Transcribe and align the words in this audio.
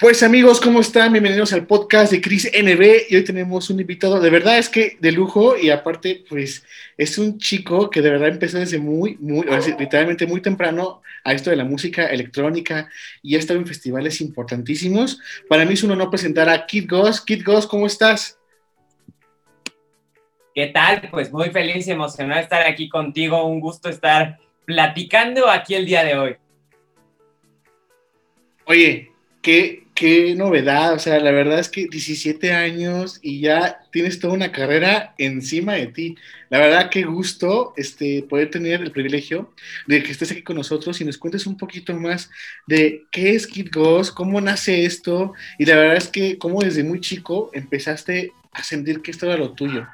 Pues 0.00 0.22
amigos, 0.22 0.62
¿cómo 0.62 0.80
están? 0.80 1.12
Bienvenidos 1.12 1.52
al 1.52 1.66
podcast 1.66 2.10
de 2.10 2.22
Cris 2.22 2.50
NB 2.58 3.10
y 3.10 3.16
hoy 3.16 3.22
tenemos 3.22 3.68
un 3.68 3.80
invitado, 3.80 4.18
de 4.18 4.30
verdad 4.30 4.56
es 4.56 4.70
que 4.70 4.96
de 4.98 5.12
lujo 5.12 5.58
y 5.58 5.68
aparte 5.68 6.24
pues 6.26 6.64
es 6.96 7.18
un 7.18 7.36
chico 7.36 7.90
que 7.90 8.00
de 8.00 8.08
verdad 8.08 8.30
empezó 8.30 8.58
desde 8.58 8.78
muy, 8.78 9.18
muy, 9.18 9.46
literalmente 9.78 10.26
muy 10.26 10.40
temprano 10.40 11.02
a 11.22 11.34
esto 11.34 11.50
de 11.50 11.56
la 11.56 11.66
música 11.66 12.06
electrónica 12.06 12.88
y 13.22 13.36
ha 13.36 13.38
estado 13.38 13.60
en 13.60 13.66
festivales 13.66 14.22
importantísimos. 14.22 15.20
Para 15.50 15.66
mí 15.66 15.74
es 15.74 15.82
un 15.82 15.90
honor 15.90 16.08
presentar 16.08 16.48
a 16.48 16.64
Kid 16.64 16.88
Goss. 16.88 17.20
Kid 17.20 17.44
Goss, 17.44 17.66
¿cómo 17.66 17.86
estás? 17.86 18.38
¿Qué 20.54 20.68
tal? 20.68 21.10
Pues 21.10 21.30
muy 21.30 21.50
feliz 21.50 21.86
y 21.86 21.90
emocionado 21.90 22.36
de 22.36 22.44
estar 22.44 22.66
aquí 22.66 22.88
contigo, 22.88 23.44
un 23.44 23.60
gusto 23.60 23.90
estar 23.90 24.38
platicando 24.64 25.46
aquí 25.50 25.74
el 25.74 25.84
día 25.84 26.04
de 26.04 26.16
hoy. 26.16 26.36
Oye, 28.64 29.12
qué, 29.42 29.89
qué 30.00 30.34
novedad, 30.34 30.94
o 30.94 30.98
sea, 30.98 31.20
la 31.20 31.30
verdad 31.30 31.58
es 31.58 31.68
que 31.68 31.86
17 31.86 32.54
años 32.54 33.18
y 33.20 33.40
ya 33.40 33.82
tienes 33.92 34.18
toda 34.18 34.32
una 34.32 34.50
carrera 34.50 35.14
encima 35.18 35.74
de 35.74 35.88
ti. 35.88 36.16
La 36.48 36.58
verdad, 36.58 36.88
qué 36.88 37.02
gusto 37.02 37.74
este, 37.76 38.22
poder 38.22 38.50
tener 38.50 38.80
el 38.80 38.92
privilegio 38.92 39.52
de 39.86 40.02
que 40.02 40.10
estés 40.10 40.32
aquí 40.32 40.40
con 40.42 40.56
nosotros 40.56 40.98
y 41.02 41.04
nos 41.04 41.18
cuentes 41.18 41.46
un 41.46 41.58
poquito 41.58 41.92
más 41.92 42.30
de 42.66 43.04
qué 43.12 43.34
es 43.34 43.46
Kid 43.46 43.68
Ghost, 43.70 44.14
cómo 44.14 44.40
nace 44.40 44.86
esto 44.86 45.34
y 45.58 45.66
la 45.66 45.76
verdad 45.76 45.98
es 45.98 46.08
que 46.08 46.38
cómo 46.38 46.62
desde 46.62 46.82
muy 46.82 47.00
chico 47.00 47.50
empezaste 47.52 48.32
a 48.52 48.62
sentir 48.62 49.02
que 49.02 49.10
esto 49.10 49.26
era 49.26 49.36
lo 49.36 49.52
tuyo. 49.52 49.86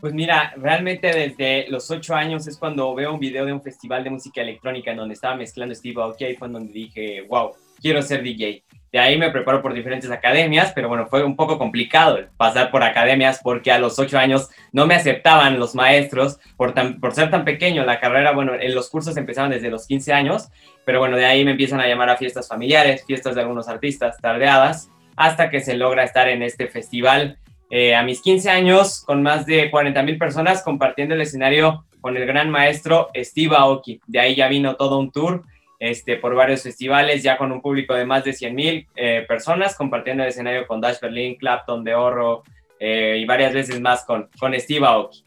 Pues 0.00 0.14
mira, 0.14 0.54
realmente 0.56 1.08
desde 1.08 1.68
los 1.68 1.90
ocho 1.90 2.14
años 2.14 2.46
es 2.46 2.56
cuando 2.56 2.94
veo 2.94 3.12
un 3.12 3.20
video 3.20 3.44
de 3.44 3.52
un 3.52 3.60
festival 3.60 4.02
de 4.02 4.08
música 4.08 4.40
electrónica 4.40 4.90
en 4.90 4.96
donde 4.96 5.12
estaba 5.12 5.36
mezclando 5.36 5.74
Steve 5.74 6.00
Aoki 6.00 6.24
y 6.24 6.36
fue 6.36 6.48
en 6.48 6.54
donde 6.54 6.72
dije, 6.72 7.22
wow, 7.28 7.50
quiero 7.82 8.00
ser 8.00 8.22
DJ. 8.22 8.64
De 8.92 8.98
ahí 8.98 9.18
me 9.18 9.30
preparo 9.30 9.60
por 9.60 9.74
diferentes 9.74 10.10
academias, 10.10 10.72
pero 10.74 10.88
bueno, 10.88 11.06
fue 11.06 11.22
un 11.22 11.36
poco 11.36 11.58
complicado 11.58 12.18
pasar 12.38 12.70
por 12.70 12.82
academias 12.82 13.40
porque 13.42 13.70
a 13.70 13.78
los 13.78 13.98
ocho 13.98 14.18
años 14.18 14.48
no 14.72 14.86
me 14.86 14.94
aceptaban 14.94 15.60
los 15.60 15.74
maestros 15.74 16.40
por, 16.56 16.74
por 16.98 17.14
ser 17.14 17.30
tan 17.30 17.44
pequeño. 17.44 17.84
La 17.84 18.00
carrera, 18.00 18.32
bueno, 18.32 18.54
en 18.54 18.74
los 18.74 18.88
cursos 18.88 19.18
empezaban 19.18 19.50
desde 19.50 19.70
los 19.70 19.86
15 19.86 20.14
años, 20.14 20.48
pero 20.86 20.98
bueno, 20.98 21.18
de 21.18 21.26
ahí 21.26 21.44
me 21.44 21.52
empiezan 21.52 21.78
a 21.78 21.86
llamar 21.86 22.08
a 22.08 22.16
fiestas 22.16 22.48
familiares, 22.48 23.04
fiestas 23.06 23.34
de 23.34 23.42
algunos 23.42 23.68
artistas, 23.68 24.16
tardeadas, 24.16 24.90
hasta 25.14 25.50
que 25.50 25.60
se 25.60 25.76
logra 25.76 26.04
estar 26.04 26.28
en 26.28 26.42
este 26.42 26.68
festival 26.68 27.38
eh, 27.70 27.94
a 27.94 28.02
mis 28.02 28.20
15 28.20 28.50
años 28.50 29.04
con 29.06 29.22
más 29.22 29.46
de 29.46 29.70
40 29.70 30.02
mil 30.02 30.18
personas 30.18 30.62
compartiendo 30.62 31.14
el 31.14 31.20
escenario 31.20 31.84
con 32.00 32.16
el 32.16 32.26
gran 32.26 32.50
maestro 32.50 33.10
Steve 33.14 33.54
Aoki. 33.56 34.00
De 34.06 34.18
ahí 34.18 34.34
ya 34.34 34.48
vino 34.48 34.76
todo 34.76 34.98
un 34.98 35.12
tour 35.12 35.44
este, 35.78 36.16
por 36.16 36.34
varios 36.34 36.62
festivales, 36.62 37.22
ya 37.22 37.38
con 37.38 37.52
un 37.52 37.62
público 37.62 37.94
de 37.94 38.04
más 38.04 38.24
de 38.24 38.32
100 38.32 38.54
mil 38.54 38.86
eh, 38.96 39.24
personas 39.26 39.76
compartiendo 39.76 40.22
el 40.22 40.30
escenario 40.30 40.66
con 40.66 40.80
Dash 40.80 41.00
Berlin, 41.00 41.36
Clapton, 41.36 41.84
De 41.84 41.94
Oro 41.94 42.42
eh, 42.78 43.18
y 43.20 43.24
varias 43.24 43.54
veces 43.54 43.80
más 43.80 44.04
con, 44.04 44.28
con 44.38 44.58
Steve 44.58 44.86
Aoki. 44.86 45.22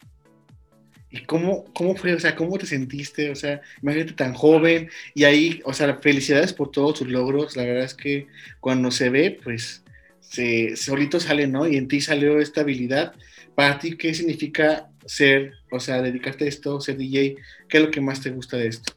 ¿Y 1.10 1.20
cómo, 1.20 1.64
cómo 1.72 1.94
fue? 1.94 2.12
O 2.12 2.18
sea, 2.18 2.34
¿cómo 2.34 2.58
te 2.58 2.66
sentiste? 2.66 3.30
O 3.30 3.36
sea, 3.36 3.60
imagínate 3.80 4.14
tan 4.14 4.34
joven 4.34 4.90
y 5.14 5.22
ahí, 5.22 5.62
o 5.64 5.72
sea, 5.72 5.94
felicidades 5.94 6.52
por 6.52 6.72
todos 6.72 6.98
tus 6.98 7.08
logros. 7.08 7.56
La 7.56 7.62
verdad 7.62 7.84
es 7.84 7.94
que 7.94 8.26
cuando 8.58 8.90
se 8.90 9.10
ve, 9.10 9.38
pues 9.42 9.83
solito 10.76 11.20
sale, 11.20 11.46
¿no? 11.46 11.66
Y 11.66 11.76
en 11.76 11.88
ti 11.88 12.00
salió 12.00 12.40
esta 12.40 12.62
habilidad. 12.62 13.14
Para 13.54 13.78
ti, 13.78 13.96
¿qué 13.96 14.14
significa 14.14 14.88
ser, 15.04 15.52
o 15.70 15.80
sea, 15.80 16.02
dedicarte 16.02 16.44
a 16.44 16.48
esto, 16.48 16.80
ser 16.80 16.96
DJ? 16.96 17.36
¿Qué 17.68 17.78
es 17.78 17.82
lo 17.82 17.90
que 17.90 18.00
más 18.00 18.20
te 18.20 18.30
gusta 18.30 18.56
de 18.56 18.68
esto? 18.68 18.94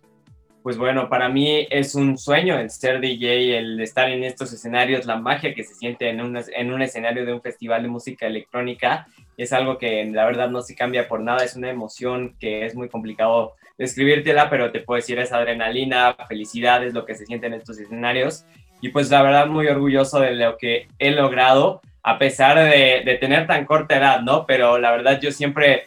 Pues 0.68 0.78
bueno, 0.78 1.08
para 1.08 1.30
mí 1.30 1.66
es 1.70 1.96
un 1.96 2.18
sueño 2.18 2.60
el 2.60 2.70
ser 2.70 3.00
DJ, 3.00 3.58
el 3.58 3.80
estar 3.80 4.10
en 4.10 4.26
estos 4.26 4.52
escenarios, 4.52 5.06
la 5.06 5.16
magia 5.16 5.54
que 5.54 5.64
se 5.64 5.74
siente 5.76 6.10
en 6.10 6.20
un, 6.20 6.38
en 6.38 6.74
un 6.74 6.82
escenario 6.82 7.26
de 7.26 7.32
un 7.32 7.42
festival 7.42 7.84
de 7.84 7.88
música 7.88 8.28
electrónica 8.28 9.08
es 9.38 9.54
algo 9.54 9.78
que 9.78 10.04
la 10.12 10.26
verdad 10.26 10.50
no 10.50 10.62
se 10.62 10.76
cambia 10.76 11.08
por 11.08 11.22
nada, 11.22 11.46
es 11.46 11.56
una 11.56 11.70
emoción 11.70 12.36
que 12.38 12.66
es 12.66 12.76
muy 12.76 12.90
complicado 12.90 13.54
describírtela, 13.78 14.50
pero 14.50 14.72
te 14.72 14.82
puedo 14.82 14.98
decir 14.98 15.18
es 15.20 15.32
adrenalina, 15.32 16.18
felicidad, 16.28 16.84
es 16.84 16.94
lo 16.94 17.06
que 17.06 17.16
se 17.16 17.26
siente 17.26 17.48
en 17.48 17.54
estos 17.54 17.80
escenarios 17.80 18.46
y 18.82 18.90
pues 18.90 19.10
la 19.10 19.22
verdad 19.22 19.48
muy 19.48 19.68
orgulloso 19.68 20.20
de 20.20 20.36
lo 20.36 20.58
que 20.58 20.88
he 21.00 21.12
logrado 21.12 21.82
a 22.08 22.18
pesar 22.18 22.58
de, 22.58 23.18
tener 23.20 23.48
tan 23.48 23.66
corta 23.66 23.98
edad, 23.98 24.22
¿no? 24.22 24.46
Pero 24.46 24.78
la 24.78 24.92
verdad 24.92 25.20
yo 25.20 25.30
siempre 25.30 25.84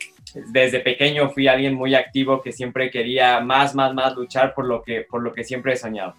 desde 0.53 0.81
pequeño 0.81 1.31
fui 1.31 1.47
alguien 1.47 1.73
muy 1.75 1.95
activo 1.95 2.43
que 2.43 2.53
siempre 2.53 2.91
quería 2.91 3.41
más, 3.41 3.75
más, 3.75 3.95
más 3.95 4.15
luchar 4.15 4.53
por 4.55 4.67
lo 4.67 4.83
que, 4.83 5.01
por 5.01 5.23
lo 5.23 5.33
que 5.33 5.45
siempre 5.45 5.73
he 5.73 5.77
soñado. 5.77 6.15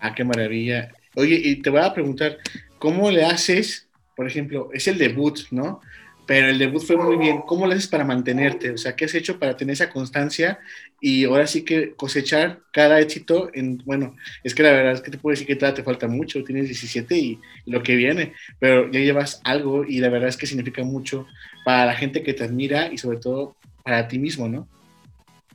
Ah, 0.00 0.14
qué 0.14 0.24
maravilla. 0.24 0.90
Oye, 1.16 1.38
y 1.44 1.56
te 1.56 1.68
voy 1.68 1.82
a 1.82 1.92
preguntar, 1.92 2.38
¿cómo 2.78 3.10
le 3.10 3.26
haces, 3.26 3.88
por 4.16 4.26
ejemplo, 4.26 4.70
es 4.72 4.88
el 4.88 4.96
debut, 4.96 5.40
¿no? 5.50 5.82
Pero 6.26 6.48
el 6.48 6.58
debut 6.58 6.82
fue 6.82 6.96
muy 6.96 7.16
bien. 7.16 7.42
¿Cómo 7.42 7.66
lo 7.66 7.72
haces 7.72 7.88
para 7.88 8.04
mantenerte? 8.04 8.70
O 8.70 8.78
sea, 8.78 8.94
¿qué 8.94 9.06
has 9.06 9.14
hecho 9.14 9.38
para 9.38 9.56
tener 9.56 9.74
esa 9.74 9.90
constancia 9.90 10.58
y 11.00 11.24
ahora 11.24 11.46
sí 11.46 11.64
que 11.64 11.94
cosechar 11.94 12.60
cada 12.72 13.00
éxito? 13.00 13.50
En, 13.52 13.78
bueno, 13.84 14.16
es 14.44 14.54
que 14.54 14.62
la 14.62 14.72
verdad 14.72 14.92
es 14.92 15.00
que 15.00 15.10
te 15.10 15.18
puedo 15.18 15.32
decir 15.32 15.46
que 15.46 15.56
todavía 15.56 15.76
te 15.76 15.82
falta 15.82 16.06
mucho, 16.06 16.44
tienes 16.44 16.66
17 16.66 17.16
y 17.16 17.40
lo 17.66 17.82
que 17.82 17.96
viene, 17.96 18.34
pero 18.58 18.90
ya 18.90 19.00
llevas 19.00 19.40
algo 19.44 19.84
y 19.84 19.98
la 19.98 20.08
verdad 20.08 20.28
es 20.28 20.36
que 20.36 20.46
significa 20.46 20.84
mucho 20.84 21.26
para 21.64 21.86
la 21.86 21.94
gente 21.94 22.22
que 22.22 22.34
te 22.34 22.44
admira 22.44 22.92
y 22.92 22.98
sobre 22.98 23.18
todo 23.18 23.56
para 23.82 24.06
ti 24.06 24.18
mismo, 24.18 24.48
¿no? 24.48 24.68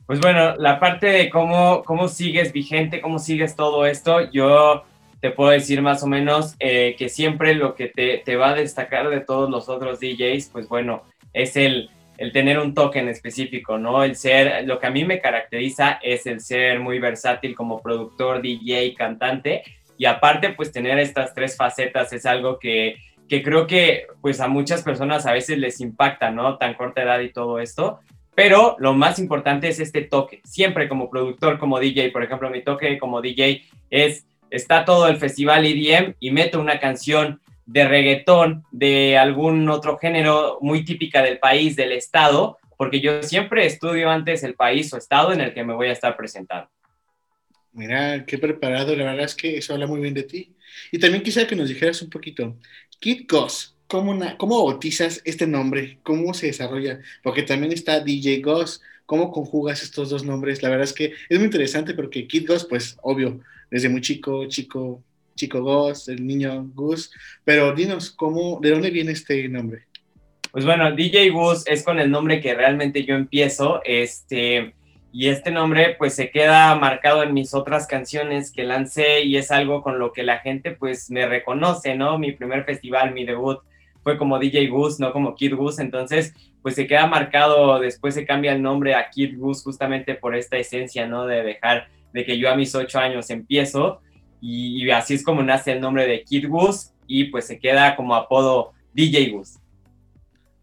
Pues 0.06 0.20
bueno, 0.20 0.56
la 0.56 0.80
parte 0.80 1.06
de 1.06 1.28
cómo, 1.28 1.82
cómo 1.84 2.08
sigues 2.08 2.52
vigente, 2.52 3.00
cómo 3.00 3.18
sigues 3.18 3.56
todo 3.56 3.84
esto, 3.84 4.30
yo 4.30 4.84
te 5.20 5.30
puedo 5.30 5.50
decir 5.50 5.82
más 5.82 6.02
o 6.02 6.06
menos 6.06 6.54
eh, 6.60 6.94
que 6.98 7.08
siempre 7.08 7.54
lo 7.54 7.74
que 7.74 7.88
te, 7.88 8.18
te, 8.18 8.36
va 8.36 8.50
a 8.50 8.54
destacar 8.54 9.08
de 9.10 9.20
todos 9.20 9.50
los 9.50 9.68
otros 9.68 10.00
DJs, 10.00 10.50
pues 10.52 10.68
bueno, 10.68 11.02
es 11.32 11.56
el, 11.56 11.90
el 12.18 12.32
tener 12.32 12.58
un 12.58 12.74
toque 12.74 13.00
en 13.00 13.08
específico, 13.08 13.78
¿no? 13.78 14.04
El 14.04 14.16
ser, 14.16 14.66
lo 14.66 14.78
que 14.78 14.86
a 14.86 14.90
mí 14.90 15.04
me 15.04 15.20
caracteriza 15.20 15.98
es 16.02 16.26
el 16.26 16.40
ser 16.40 16.80
muy 16.80 16.98
versátil 16.98 17.54
como 17.54 17.80
productor, 17.82 18.42
DJ, 18.42 18.94
cantante, 18.94 19.62
y 19.96 20.04
aparte, 20.04 20.50
pues 20.50 20.70
tener 20.70 20.98
estas 20.98 21.34
tres 21.34 21.56
facetas 21.56 22.12
es 22.12 22.24
algo 22.24 22.58
que, 22.58 22.96
que 23.28 23.42
creo 23.42 23.66
que 23.66 24.06
pues 24.20 24.40
a 24.40 24.46
muchas 24.46 24.82
personas 24.82 25.26
a 25.26 25.32
veces 25.32 25.58
les 25.58 25.80
impacta, 25.80 26.30
¿no? 26.30 26.56
Tan 26.56 26.74
corta 26.74 27.02
edad 27.02 27.20
y 27.20 27.32
todo 27.32 27.58
esto, 27.58 27.98
pero 28.34 28.76
lo 28.78 28.94
más 28.94 29.18
importante 29.18 29.66
es 29.66 29.80
este 29.80 30.02
toque. 30.02 30.40
Siempre 30.44 30.88
como 30.88 31.10
productor, 31.10 31.58
como 31.58 31.80
DJ, 31.80 32.10
por 32.10 32.22
ejemplo, 32.22 32.48
mi 32.50 32.62
toque 32.62 32.96
como 32.96 33.20
DJ 33.20 33.64
es 33.90 34.28
está 34.50 34.84
todo 34.84 35.08
el 35.08 35.16
festival 35.18 35.66
EDM 35.66 36.14
y 36.20 36.30
meto 36.30 36.60
una 36.60 36.80
canción 36.80 37.40
de 37.66 37.86
reggaetón 37.86 38.64
de 38.70 39.18
algún 39.18 39.68
otro 39.68 39.98
género 39.98 40.58
muy 40.60 40.84
típica 40.84 41.22
del 41.22 41.38
país, 41.38 41.76
del 41.76 41.92
estado, 41.92 42.58
porque 42.76 43.00
yo 43.00 43.22
siempre 43.22 43.66
estudio 43.66 44.10
antes 44.10 44.42
el 44.42 44.54
país 44.54 44.92
o 44.92 44.96
estado 44.96 45.32
en 45.32 45.40
el 45.40 45.52
que 45.52 45.64
me 45.64 45.74
voy 45.74 45.88
a 45.88 45.92
estar 45.92 46.16
presentando. 46.16 46.70
Mira, 47.72 48.24
qué 48.24 48.38
preparado, 48.38 48.96
la 48.96 49.04
verdad 49.04 49.26
es 49.26 49.34
que 49.34 49.58
eso 49.58 49.74
habla 49.74 49.86
muy 49.86 50.00
bien 50.00 50.14
de 50.14 50.22
ti. 50.22 50.56
Y 50.90 50.98
también 50.98 51.22
quisiera 51.22 51.46
que 51.46 51.56
nos 51.56 51.68
dijeras 51.68 52.00
un 52.00 52.08
poquito, 52.08 52.56
Kid 52.98 53.26
Goss, 53.28 53.76
¿cómo, 53.86 54.18
¿cómo 54.38 54.64
bautizas 54.64 55.20
este 55.24 55.46
nombre? 55.46 55.98
¿Cómo 56.02 56.32
se 56.34 56.46
desarrolla? 56.46 57.00
Porque 57.22 57.42
también 57.42 57.72
está 57.72 58.00
DJ 58.00 58.40
Goss, 58.40 58.80
¿cómo 59.08 59.32
conjugas 59.32 59.82
estos 59.82 60.10
dos 60.10 60.22
nombres? 60.22 60.62
La 60.62 60.68
verdad 60.68 60.84
es 60.84 60.92
que 60.92 61.14
es 61.30 61.38
muy 61.38 61.46
interesante 61.46 61.94
porque 61.94 62.28
Kid 62.28 62.46
Goss, 62.46 62.66
pues 62.66 62.98
obvio, 63.00 63.40
desde 63.70 63.88
muy 63.88 64.02
chico, 64.02 64.46
chico, 64.48 65.02
chico 65.34 65.62
Gus, 65.62 66.08
el 66.08 66.26
niño 66.26 66.70
Gus, 66.74 67.10
pero 67.42 67.74
dinos, 67.74 68.10
¿cómo, 68.10 68.60
¿de 68.60 68.70
dónde 68.70 68.90
viene 68.90 69.12
este 69.12 69.48
nombre? 69.48 69.86
Pues 70.52 70.66
bueno, 70.66 70.92
DJ 70.92 71.30
Gus 71.30 71.66
es 71.66 71.82
con 71.84 71.98
el 71.98 72.10
nombre 72.10 72.42
que 72.42 72.54
realmente 72.54 73.06
yo 73.06 73.14
empiezo, 73.14 73.80
este, 73.82 74.74
y 75.10 75.28
este 75.28 75.50
nombre 75.52 75.96
pues 75.98 76.14
se 76.14 76.30
queda 76.30 76.74
marcado 76.74 77.22
en 77.22 77.32
mis 77.32 77.54
otras 77.54 77.86
canciones 77.86 78.52
que 78.52 78.64
lancé 78.64 79.22
y 79.22 79.38
es 79.38 79.50
algo 79.50 79.82
con 79.82 79.98
lo 79.98 80.12
que 80.12 80.22
la 80.22 80.40
gente 80.40 80.72
pues 80.72 81.10
me 81.10 81.26
reconoce, 81.26 81.94
¿no? 81.94 82.18
Mi 82.18 82.32
primer 82.32 82.66
festival, 82.66 83.14
mi 83.14 83.24
debut 83.24 83.60
fue 84.02 84.16
como 84.16 84.38
DJ 84.38 84.68
Gus, 84.68 85.00
no 85.00 85.12
como 85.12 85.34
Kid 85.34 85.54
Gus, 85.54 85.78
entonces 85.78 86.34
pues 86.62 86.74
se 86.74 86.86
queda 86.86 87.06
marcado, 87.06 87.78
después 87.78 88.14
se 88.14 88.26
cambia 88.26 88.52
el 88.52 88.62
nombre 88.62 88.94
a 88.94 89.10
Kid 89.10 89.38
Gus 89.38 89.62
justamente 89.62 90.14
por 90.14 90.34
esta 90.34 90.56
esencia, 90.56 91.06
¿no? 91.06 91.26
De 91.26 91.42
dejar 91.42 91.88
de 92.12 92.24
que 92.24 92.38
yo 92.38 92.50
a 92.50 92.56
mis 92.56 92.74
ocho 92.74 92.98
años 92.98 93.30
empiezo 93.30 94.00
y, 94.40 94.88
así 94.90 95.14
es 95.14 95.22
como 95.22 95.42
nace 95.42 95.72
el 95.72 95.80
nombre 95.80 96.06
de 96.06 96.22
Kid 96.22 96.48
Gus 96.48 96.92
y 97.06 97.24
pues 97.24 97.46
se 97.46 97.58
queda 97.58 97.96
como 97.96 98.14
apodo 98.14 98.72
DJ 98.94 99.30
Gus. 99.30 99.58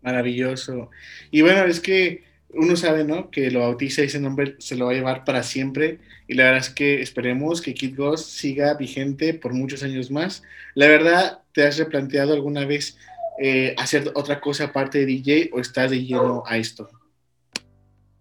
Maravilloso. 0.01 0.89
Y 1.31 1.41
bueno, 1.41 1.65
es 1.65 1.79
que 1.79 2.23
uno 2.49 2.75
sabe, 2.75 3.03
¿no? 3.03 3.29
Que 3.31 3.51
lo 3.51 3.61
bautiza 3.61 4.01
y 4.01 4.05
ese 4.05 4.19
nombre 4.19 4.55
se 4.59 4.75
lo 4.75 4.85
va 4.85 4.91
a 4.91 4.95
llevar 4.95 5.25
para 5.25 5.43
siempre. 5.43 5.99
Y 6.27 6.35
la 6.35 6.45
verdad 6.45 6.59
es 6.59 6.69
que 6.69 7.01
esperemos 7.01 7.61
que 7.61 7.73
Kid 7.73 7.97
Ghost 7.97 8.29
siga 8.29 8.75
vigente 8.75 9.33
por 9.33 9.53
muchos 9.53 9.83
años 9.83 10.09
más. 10.09 10.43
La 10.73 10.87
verdad, 10.87 11.39
¿te 11.53 11.63
has 11.63 11.77
replanteado 11.77 12.33
alguna 12.33 12.65
vez 12.65 12.97
eh, 13.41 13.75
hacer 13.77 14.11
otra 14.15 14.39
cosa 14.39 14.65
aparte 14.65 14.99
de 14.99 15.05
DJ 15.05 15.49
o 15.53 15.59
estás 15.59 15.91
de 15.91 16.03
lleno 16.03 16.43
a 16.45 16.57
esto? 16.57 16.89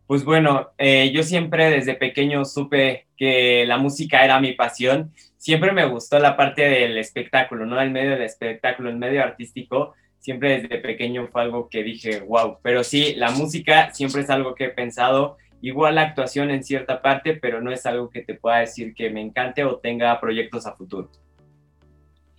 Pues 0.06 0.25
bueno, 0.25 0.70
eh, 0.76 1.11
yo 1.14 1.22
siempre 1.22 1.70
desde 1.70 1.94
pequeño 1.94 2.44
supe 2.44 3.06
que 3.16 3.64
la 3.66 3.78
música 3.78 4.25
era 4.25 4.40
mi 4.40 4.52
pasión. 4.52 5.12
Siempre 5.38 5.72
me 5.72 5.87
gustó 5.87 6.19
la 6.19 6.37
parte 6.37 6.62
del 6.62 6.99
espectáculo, 6.99 7.64
¿no? 7.64 7.81
El 7.81 7.90
medio 7.90 8.11
del 8.11 8.22
espectáculo, 8.22 8.90
el 8.90 8.96
medio 8.96 9.22
artístico 9.22 9.94
siempre 10.25 10.62
desde 10.62 10.78
pequeño 10.78 11.26
fue 11.26 11.43
algo 11.43 11.69
que 11.69 11.82
dije, 11.82 12.20
wow, 12.20 12.56
pero 12.62 12.82
sí, 12.82 13.14
la 13.14 13.31
música 13.31 13.93
siempre 13.93 14.22
es 14.22 14.31
algo 14.31 14.55
que 14.55 14.64
he 14.64 14.70
pensado, 14.70 15.37
igual 15.61 15.96
la 15.96 16.00
actuación 16.00 16.50
en 16.50 16.64
cierta 16.64 17.02
parte, 17.02 17.34
pero 17.34 17.61
no 17.61 17.70
es 17.70 17.84
algo 17.84 18.08
que 18.08 18.22
te 18.22 18.32
pueda 18.32 18.61
decir 18.61 18.94
que 18.94 19.11
me 19.11 19.20
encante 19.20 19.64
o 19.64 19.76
tenga 19.76 20.19
proyectos 20.19 20.66
a 20.66 20.75
futuro. 20.75 21.11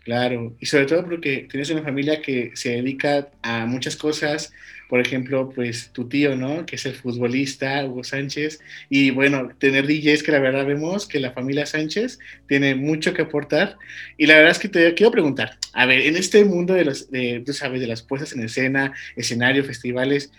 Claro, 0.06 0.56
y 0.60 0.68
sobre 0.68 0.86
todo 0.86 1.04
porque 1.04 1.48
tienes 1.50 1.72
una 1.72 1.82
familia 1.82 2.22
que 2.22 2.52
se 2.54 2.70
dedica 2.70 3.28
a 3.42 3.66
muchas 3.66 3.96
cosas, 3.96 4.54
por 4.88 5.00
ejemplo, 5.00 5.50
pues 5.50 5.90
tu 5.94 6.08
tío, 6.08 6.36
¿no? 6.36 6.64
Que 6.68 6.76
es 6.76 6.86
el 6.86 6.94
futbolista, 6.94 7.84
Hugo 7.84 8.04
Sánchez, 8.04 8.60
y 8.88 9.10
bueno, 9.10 9.50
tener 9.58 9.88
DJs 9.88 10.22
que 10.22 10.32
la 10.32 10.38
verdad 10.38 10.68
vemos 10.68 11.08
que 11.08 11.20
la 11.20 11.32
familia 11.32 11.66
Sánchez 11.66 12.20
tiene 12.48 12.76
mucho 12.76 13.16
que 13.16 13.24
aportar, 13.24 13.78
y 14.16 14.28
la 14.28 14.36
verdad 14.36 14.52
es 14.52 14.60
que 14.60 14.70
te 14.70 14.94
quiero 14.94 15.12
preguntar, 15.12 15.58
a 15.74 15.88
ver, 15.88 16.02
en 16.02 16.18
este 16.18 16.46
mundo 16.46 16.76
de 16.76 16.86
los, 16.86 17.10
de, 17.10 17.42
tú 17.44 17.52
sabes, 17.54 17.82
de 17.82 17.88
las 17.88 18.04
puestas 18.04 18.34
en 18.34 18.44
escena, 18.44 18.94
escenario, 19.16 19.64
festivales, 19.64 20.32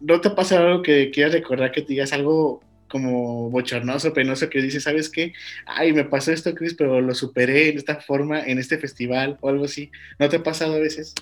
¿no 0.00 0.20
te 0.20 0.28
ha 0.28 0.34
pasado 0.34 0.66
algo 0.66 0.82
que 0.82 1.10
quieras 1.10 1.32
recordar 1.32 1.72
que 1.72 1.80
te 1.80 1.94
digas 1.94 2.12
algo 2.12 2.62
como 2.94 3.50
bochornoso, 3.50 4.12
penoso, 4.12 4.48
que 4.48 4.62
dice, 4.62 4.78
¿sabes 4.78 5.10
qué? 5.10 5.32
Ay, 5.66 5.92
me 5.92 6.04
pasó 6.04 6.30
esto, 6.30 6.54
Chris, 6.54 6.74
pero 6.74 7.00
lo 7.00 7.12
superé 7.12 7.70
en 7.70 7.78
esta 7.78 7.96
forma, 7.96 8.40
en 8.44 8.60
este 8.60 8.78
festival 8.78 9.36
o 9.40 9.48
algo 9.48 9.64
así. 9.64 9.90
¿No 10.16 10.28
te 10.28 10.36
ha 10.36 10.42
pasado 10.44 10.76
a 10.76 10.78
veces? 10.78 11.12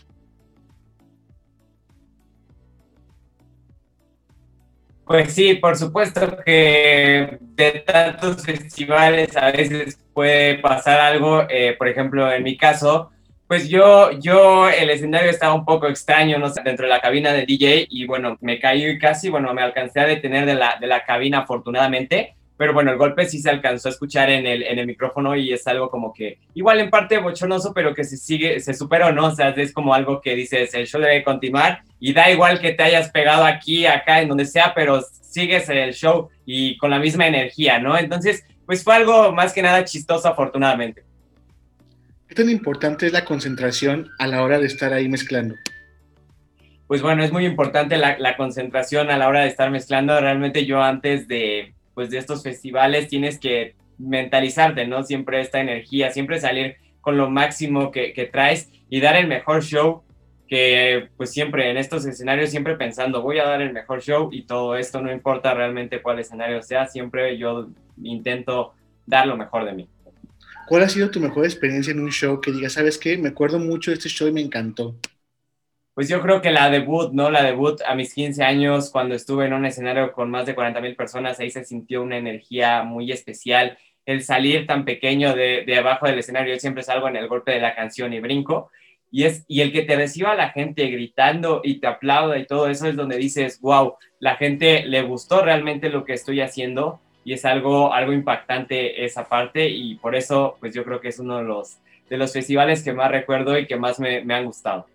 Pues 5.06 5.32
sí, 5.32 5.54
por 5.54 5.78
supuesto 5.78 6.36
que 6.44 7.38
de 7.40 7.70
tantos 7.86 8.44
festivales 8.44 9.34
a 9.34 9.50
veces 9.50 9.98
puede 10.12 10.58
pasar 10.58 11.00
algo, 11.00 11.46
eh, 11.48 11.74
por 11.78 11.88
ejemplo, 11.88 12.30
en 12.30 12.42
mi 12.42 12.58
caso, 12.58 13.12
pues 13.52 13.68
yo, 13.68 14.12
yo, 14.12 14.66
el 14.66 14.88
escenario 14.88 15.28
estaba 15.28 15.52
un 15.52 15.66
poco 15.66 15.86
extraño, 15.86 16.38
¿no? 16.38 16.48
Dentro 16.48 16.86
de 16.86 16.88
la 16.88 17.02
cabina 17.02 17.34
de 17.34 17.44
DJ 17.44 17.86
y 17.90 18.06
bueno, 18.06 18.38
me 18.40 18.58
caí 18.58 18.98
casi, 18.98 19.28
bueno, 19.28 19.52
me 19.52 19.60
alcancé 19.60 20.00
a 20.00 20.06
detener 20.06 20.46
de 20.46 20.54
la, 20.54 20.78
de 20.80 20.86
la 20.86 21.04
cabina 21.04 21.40
afortunadamente, 21.40 22.34
pero 22.56 22.72
bueno, 22.72 22.92
el 22.92 22.96
golpe 22.96 23.26
sí 23.26 23.40
se 23.40 23.50
alcanzó 23.50 23.90
a 23.90 23.92
escuchar 23.92 24.30
en 24.30 24.46
el, 24.46 24.62
en 24.62 24.78
el 24.78 24.86
micrófono 24.86 25.36
y 25.36 25.52
es 25.52 25.66
algo 25.66 25.90
como 25.90 26.14
que, 26.14 26.38
igual 26.54 26.80
en 26.80 26.88
parte 26.88 27.18
bochonoso, 27.18 27.74
pero 27.74 27.94
que 27.94 28.04
se 28.04 28.16
sigue, 28.16 28.58
se 28.60 28.72
superó, 28.72 29.12
¿no? 29.12 29.26
O 29.26 29.34
sea, 29.34 29.50
es 29.50 29.74
como 29.74 29.92
algo 29.92 30.22
que 30.22 30.34
dices, 30.34 30.72
el 30.72 30.86
show 30.86 31.02
debe 31.02 31.22
continuar 31.22 31.82
y 32.00 32.14
da 32.14 32.30
igual 32.30 32.58
que 32.58 32.72
te 32.72 32.84
hayas 32.84 33.10
pegado 33.10 33.44
aquí, 33.44 33.84
acá, 33.84 34.22
en 34.22 34.28
donde 34.28 34.46
sea, 34.46 34.72
pero 34.74 35.02
sigues 35.20 35.68
el 35.68 35.92
show 35.92 36.30
y 36.46 36.78
con 36.78 36.88
la 36.88 36.98
misma 36.98 37.26
energía, 37.26 37.78
¿no? 37.78 37.98
Entonces, 37.98 38.46
pues 38.64 38.82
fue 38.82 38.94
algo 38.94 39.30
más 39.30 39.52
que 39.52 39.60
nada 39.60 39.84
chistoso 39.84 40.26
afortunadamente. 40.26 41.04
¿Qué 42.32 42.36
tan 42.44 42.48
importante 42.48 43.04
es 43.04 43.12
la 43.12 43.26
concentración 43.26 44.08
a 44.18 44.26
la 44.26 44.42
hora 44.42 44.58
de 44.58 44.64
estar 44.64 44.94
ahí 44.94 45.06
mezclando? 45.06 45.54
Pues 46.86 47.02
bueno, 47.02 47.22
es 47.22 47.30
muy 47.30 47.44
importante 47.44 47.98
la, 47.98 48.36
concentración 48.38 49.10
a 49.10 49.18
la 49.18 49.28
hora 49.28 49.42
de 49.42 49.48
estar 49.48 49.70
mezclando. 49.70 50.18
Realmente 50.18 50.64
yo 50.64 50.80
antes 50.80 51.28
de, 51.28 51.74
pues 51.92 52.08
de 52.08 52.16
estos 52.16 52.42
festivales 52.42 53.08
tienes 53.08 53.38
que 53.38 53.74
mentalizarte, 53.98 54.86
¿no? 54.86 55.04
Siempre 55.04 55.42
esta 55.42 55.60
energía, 55.60 56.10
siempre 56.10 56.40
salir 56.40 56.76
con 57.02 57.18
lo 57.18 57.28
máximo 57.28 57.90
que, 57.90 58.14
que 58.14 58.24
traes 58.24 58.70
y 58.88 59.02
dar 59.02 59.16
el 59.16 59.26
mejor 59.26 59.62
show 59.62 60.02
que 60.48 61.10
pues 61.18 61.32
siempre 61.32 61.70
en 61.70 61.76
estos 61.76 62.06
escenarios, 62.06 62.48
siempre 62.48 62.76
pensando, 62.76 63.20
voy 63.20 63.40
a 63.40 63.44
dar 63.44 63.60
el 63.60 63.74
mejor 63.74 64.00
show 64.00 64.30
y 64.32 64.46
todo 64.46 64.76
esto, 64.76 65.02
no 65.02 65.12
importa 65.12 65.52
realmente 65.52 66.00
cuál 66.00 66.18
escenario 66.18 66.62
sea, 66.62 66.86
siempre 66.86 67.36
yo 67.36 67.68
intento 68.02 68.72
dar 69.04 69.26
lo 69.26 69.36
mejor 69.36 69.66
de 69.66 69.74
mí. 69.74 69.88
¿Cuál 70.66 70.82
ha 70.82 70.88
sido 70.88 71.10
tu 71.10 71.20
mejor 71.20 71.44
experiencia 71.44 71.92
en 71.92 72.00
un 72.00 72.10
show 72.10 72.40
que 72.40 72.52
digas, 72.52 72.74
sabes 72.74 72.98
qué, 72.98 73.18
me 73.18 73.30
acuerdo 73.30 73.58
mucho 73.58 73.90
de 73.90 73.96
este 73.96 74.08
show 74.08 74.28
y 74.28 74.32
me 74.32 74.40
encantó? 74.40 74.94
Pues 75.94 76.08
yo 76.08 76.22
creo 76.22 76.40
que 76.40 76.50
la 76.50 76.70
debut, 76.70 77.12
¿no? 77.12 77.30
La 77.30 77.42
debut 77.42 77.80
a 77.86 77.94
mis 77.94 78.14
15 78.14 78.42
años, 78.42 78.90
cuando 78.90 79.14
estuve 79.14 79.46
en 79.46 79.52
un 79.52 79.66
escenario 79.66 80.12
con 80.12 80.30
más 80.30 80.46
de 80.46 80.54
40 80.54 80.80
mil 80.80 80.96
personas, 80.96 81.38
ahí 81.38 81.50
se 81.50 81.64
sintió 81.64 82.02
una 82.02 82.16
energía 82.16 82.82
muy 82.82 83.12
especial. 83.12 83.76
El 84.06 84.22
salir 84.22 84.66
tan 84.66 84.84
pequeño 84.84 85.34
de, 85.34 85.64
de 85.66 85.76
abajo 85.76 86.06
del 86.06 86.18
escenario, 86.18 86.54
yo 86.54 86.60
siempre 86.60 86.82
salgo 86.82 87.08
en 87.08 87.16
el 87.16 87.28
golpe 87.28 87.52
de 87.52 87.60
la 87.60 87.74
canción 87.74 88.12
y 88.14 88.20
brinco. 88.20 88.70
Y, 89.10 89.24
es, 89.24 89.44
y 89.48 89.60
el 89.60 89.72
que 89.72 89.82
te 89.82 89.94
reciba 89.94 90.34
la 90.34 90.48
gente 90.48 90.86
gritando 90.86 91.60
y 91.62 91.78
te 91.80 91.86
aplauda 91.86 92.38
y 92.38 92.46
todo 92.46 92.68
eso 92.68 92.86
es 92.86 92.96
donde 92.96 93.18
dices, 93.18 93.60
wow, 93.60 93.96
la 94.18 94.36
gente 94.36 94.86
le 94.86 95.02
gustó 95.02 95.42
realmente 95.42 95.90
lo 95.90 96.04
que 96.04 96.14
estoy 96.14 96.40
haciendo 96.40 97.00
y 97.24 97.32
es 97.32 97.44
algo, 97.44 97.92
algo 97.92 98.12
impactante 98.12 99.04
esa 99.04 99.28
parte 99.28 99.68
y 99.68 99.94
por 99.96 100.14
eso 100.14 100.56
pues 100.60 100.74
yo 100.74 100.84
creo 100.84 101.00
que 101.00 101.08
es 101.08 101.18
uno 101.18 101.38
de 101.38 101.44
los, 101.44 101.78
de 102.08 102.16
los 102.16 102.32
festivales 102.32 102.82
que 102.82 102.92
más 102.92 103.10
recuerdo 103.10 103.58
y 103.58 103.66
que 103.66 103.76
más 103.76 104.00
me, 104.00 104.24
me 104.24 104.34
han 104.34 104.44
gustado. 104.44 104.86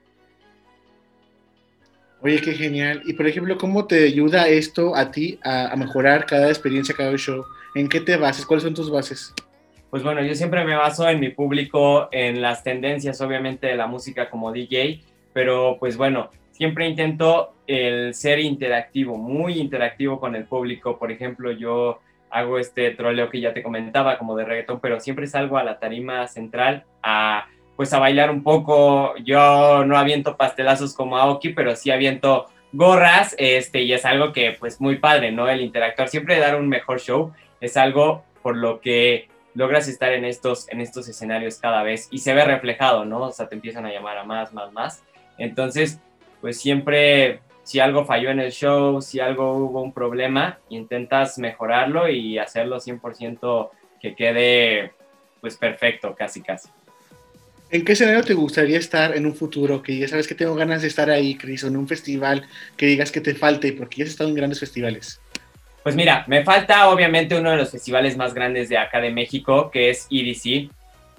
Oye, 2.22 2.42
qué 2.42 2.54
genial. 2.54 3.02
Y 3.06 3.14
por 3.14 3.28
ejemplo, 3.28 3.58
¿cómo 3.58 3.86
te 3.86 4.04
ayuda 4.04 4.48
esto 4.48 4.96
a 4.96 5.12
ti 5.12 5.40
a, 5.44 5.72
a, 5.72 5.76
mejorar 5.76 6.26
cada 6.26 6.50
experiencia, 6.50 6.96
cada 6.96 7.16
show? 7.16 7.46
¿En 7.76 7.88
qué 7.88 8.02
te 8.02 8.18
bases? 8.18 8.46
¿Cuáles 8.46 8.64
son 8.64 8.74
tus 8.74 8.90
bases? 8.90 9.34
Pues 9.92 10.04
bueno, 10.04 10.22
yo 10.24 10.36
siempre 10.36 10.66
me 10.66 10.76
baso 10.76 11.08
en 11.08 11.20
mi 11.20 11.30
público, 11.30 12.10
en 12.12 12.42
las 12.42 12.64
tendencias 12.64 13.22
obviamente 13.22 13.68
de 13.68 13.76
la 13.76 13.88
música 13.88 14.30
como 14.30 14.52
DJ, 14.52 15.02
pero 15.32 15.78
pues 15.80 15.96
bueno, 15.96 16.30
siempre 16.52 16.88
intento 16.88 17.54
el 17.68 18.14
ser 18.16 18.40
interactivo, 18.40 19.18
muy 19.18 19.60
interactivo 19.60 20.20
con 20.20 20.36
el 20.36 20.46
público. 20.46 20.98
Por 20.98 21.12
ejemplo, 21.12 21.52
yo 21.52 22.00
hago 22.30 22.60
este 22.60 22.92
troleo 22.92 23.30
que 23.30 23.42
ya 23.42 23.54
te 23.54 23.64
comentaba 23.64 24.18
como 24.18 24.36
de 24.36 24.46
reggaetón, 24.46 24.80
pero 24.80 25.00
siempre 25.00 25.28
salgo 25.28 25.58
a 25.58 25.64
la 25.64 25.80
tarima 25.80 26.28
central 26.28 26.86
a 27.04 27.48
pues 27.76 27.94
a 27.94 28.00
bailar 28.00 28.32
un 28.32 28.44
poco. 28.44 29.16
Yo 29.18 29.86
no 29.86 29.98
aviento 29.98 30.36
pastelazos 30.36 30.94
como 30.94 31.18
Aoki, 31.18 31.50
pero 31.50 31.76
sí 31.76 31.92
aviento 31.92 32.48
gorras, 32.74 33.36
este, 33.38 33.84
y 33.84 33.94
es 33.94 34.04
algo 34.04 34.34
que 34.34 34.58
pues 34.60 34.82
muy 34.82 34.98
padre, 34.98 35.32
¿no? 35.32 35.48
El 35.48 35.62
interactuar, 35.62 36.10
siempre 36.10 36.40
dar 36.40 36.56
un 36.56 36.68
mejor 36.68 37.00
show, 37.00 37.34
es 37.62 37.78
algo 37.78 38.24
por 38.42 38.58
lo 38.58 38.82
que 38.82 39.30
logras 39.54 39.88
estar 39.88 40.12
en 40.14 40.26
estos, 40.26 40.70
en 40.70 40.82
estos 40.82 41.08
escenarios 41.08 41.60
cada 41.60 41.84
vez 41.84 42.08
y 42.12 42.20
se 42.20 42.34
ve 42.34 42.44
reflejado, 42.46 43.06
¿no? 43.06 43.22
O 43.22 43.32
sea, 43.32 43.48
te 43.48 43.56
empiezan 43.56 43.86
a 43.86 43.92
llamar 43.92 44.18
a 44.18 44.24
más, 44.24 44.54
más, 44.54 44.72
más. 44.74 45.04
Entonces, 45.38 46.00
pues 46.42 46.60
siempre 46.60 47.42
si 47.68 47.82
algo 47.82 48.06
falló 48.06 48.30
en 48.30 48.40
el 48.40 48.54
show, 48.54 49.02
si 49.02 49.20
algo 49.20 49.52
hubo 49.58 49.82
un 49.82 49.92
problema, 49.92 50.58
intentas 50.70 51.38
mejorarlo 51.38 52.08
y 52.08 52.38
hacerlo 52.38 52.78
100% 52.78 53.70
que 54.02 54.16
quede 54.16 54.94
pues 55.42 55.58
perfecto, 55.58 56.16
casi 56.18 56.42
casi. 56.42 56.70
¿En 57.70 57.84
qué 57.84 57.92
escenario 57.92 58.24
te 58.24 58.34
gustaría 58.36 58.78
estar 58.78 59.18
en 59.18 59.26
un 59.26 59.36
futuro? 59.36 59.84
Que 59.84 59.98
ya 59.98 60.08
sabes 60.08 60.30
que 60.30 60.34
tengo 60.34 60.56
ganas 60.56 60.82
de 60.82 60.88
estar 60.88 61.10
ahí, 61.10 61.36
Cris, 61.36 61.66
o 61.66 61.68
en 61.68 61.76
un 61.76 61.90
festival 61.90 62.48
que 62.78 62.86
digas 62.86 63.12
que 63.12 63.20
te 63.20 63.36
falte, 63.36 63.74
porque 63.74 63.98
ya 63.98 64.04
has 64.06 64.12
estado 64.12 64.30
en 64.30 64.38
grandes 64.38 64.62
festivales. 64.62 65.20
Pues 65.84 65.94
mira, 65.94 66.24
me 66.30 66.46
falta 66.46 66.88
obviamente 66.88 67.38
uno 67.38 67.52
de 67.52 67.58
los 67.58 67.70
festivales 67.70 68.16
más 68.16 68.34
grandes 68.34 68.70
de 68.70 68.78
acá 68.78 69.02
de 69.02 69.12
México, 69.12 69.70
que 69.72 69.90
es 69.90 70.08
EDC, 70.10 70.72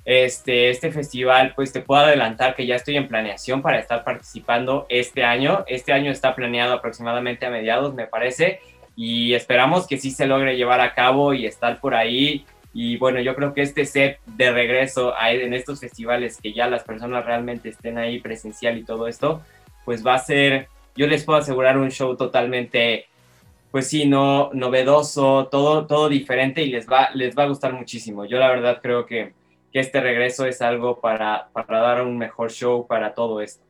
este, 0.08 0.70
este 0.70 0.90
festival, 0.90 1.52
pues 1.54 1.70
te 1.70 1.82
puedo 1.82 2.00
adelantar 2.00 2.54
que 2.54 2.64
ya 2.64 2.76
estoy 2.76 2.96
en 2.96 3.08
planeación 3.08 3.60
para 3.60 3.78
estar 3.78 4.04
participando 4.04 4.86
este 4.88 5.22
año. 5.22 5.64
Este 5.66 5.92
año 5.92 6.10
está 6.10 6.34
planeado 6.34 6.72
aproximadamente 6.72 7.44
a 7.44 7.50
mediados, 7.50 7.92
me 7.92 8.06
parece, 8.06 8.60
y 8.96 9.34
esperamos 9.34 9.86
que 9.86 9.98
sí 9.98 10.10
se 10.10 10.26
logre 10.26 10.56
llevar 10.56 10.80
a 10.80 10.94
cabo 10.94 11.34
y 11.34 11.44
estar 11.44 11.78
por 11.78 11.94
ahí. 11.94 12.46
Y 12.72 12.96
bueno, 12.96 13.20
yo 13.20 13.34
creo 13.34 13.52
que 13.52 13.60
este 13.60 13.84
set 13.84 14.18
de 14.24 14.50
regreso 14.50 15.12
en 15.20 15.52
estos 15.52 15.80
festivales, 15.80 16.38
que 16.42 16.54
ya 16.54 16.68
las 16.68 16.84
personas 16.84 17.26
realmente 17.26 17.68
estén 17.68 17.98
ahí 17.98 18.18
presencial 18.18 18.78
y 18.78 18.84
todo 18.84 19.08
esto, 19.08 19.42
pues 19.84 20.06
va 20.06 20.14
a 20.14 20.20
ser, 20.20 20.68
yo 20.96 21.06
les 21.06 21.22
puedo 21.22 21.38
asegurar 21.38 21.76
un 21.76 21.90
show 21.90 22.16
totalmente, 22.16 23.08
pues 23.70 23.88
sí, 23.88 24.06
no, 24.06 24.48
novedoso, 24.54 25.48
todo, 25.50 25.86
todo 25.86 26.08
diferente 26.08 26.62
y 26.62 26.70
les 26.70 26.88
va, 26.88 27.10
les 27.12 27.36
va 27.36 27.42
a 27.42 27.48
gustar 27.48 27.74
muchísimo. 27.74 28.24
Yo 28.24 28.38
la 28.38 28.48
verdad 28.48 28.78
creo 28.80 29.04
que 29.04 29.36
que 29.72 29.80
este 29.80 30.00
regreso 30.00 30.46
es 30.46 30.62
algo 30.62 31.00
para, 31.00 31.48
para 31.52 31.80
dar 31.80 32.02
un 32.02 32.16
mejor 32.16 32.50
show 32.50 32.86
para 32.86 33.14
todo 33.14 33.40
esto. 33.40 33.62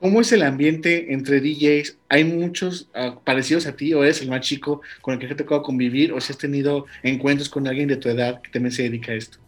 ¿Cómo 0.00 0.20
es 0.20 0.32
el 0.32 0.42
ambiente 0.42 1.14
entre 1.14 1.40
DJs? 1.40 1.96
¿Hay 2.10 2.24
muchos 2.24 2.90
uh, 2.94 3.18
parecidos 3.24 3.66
a 3.66 3.74
ti 3.74 3.94
o 3.94 4.04
eres 4.04 4.20
el 4.20 4.28
más 4.28 4.42
chico 4.42 4.82
con 5.00 5.14
el 5.14 5.20
que 5.20 5.28
te 5.28 5.32
ha 5.32 5.36
tocado 5.36 5.62
convivir 5.62 6.12
o 6.12 6.20
si 6.20 6.32
has 6.32 6.38
tenido 6.38 6.84
encuentros 7.02 7.48
con 7.48 7.66
alguien 7.66 7.88
de 7.88 7.96
tu 7.96 8.10
edad 8.10 8.42
que 8.42 8.50
también 8.50 8.72
se 8.72 8.82
dedica 8.82 9.12
a 9.12 9.14
esto? 9.14 9.38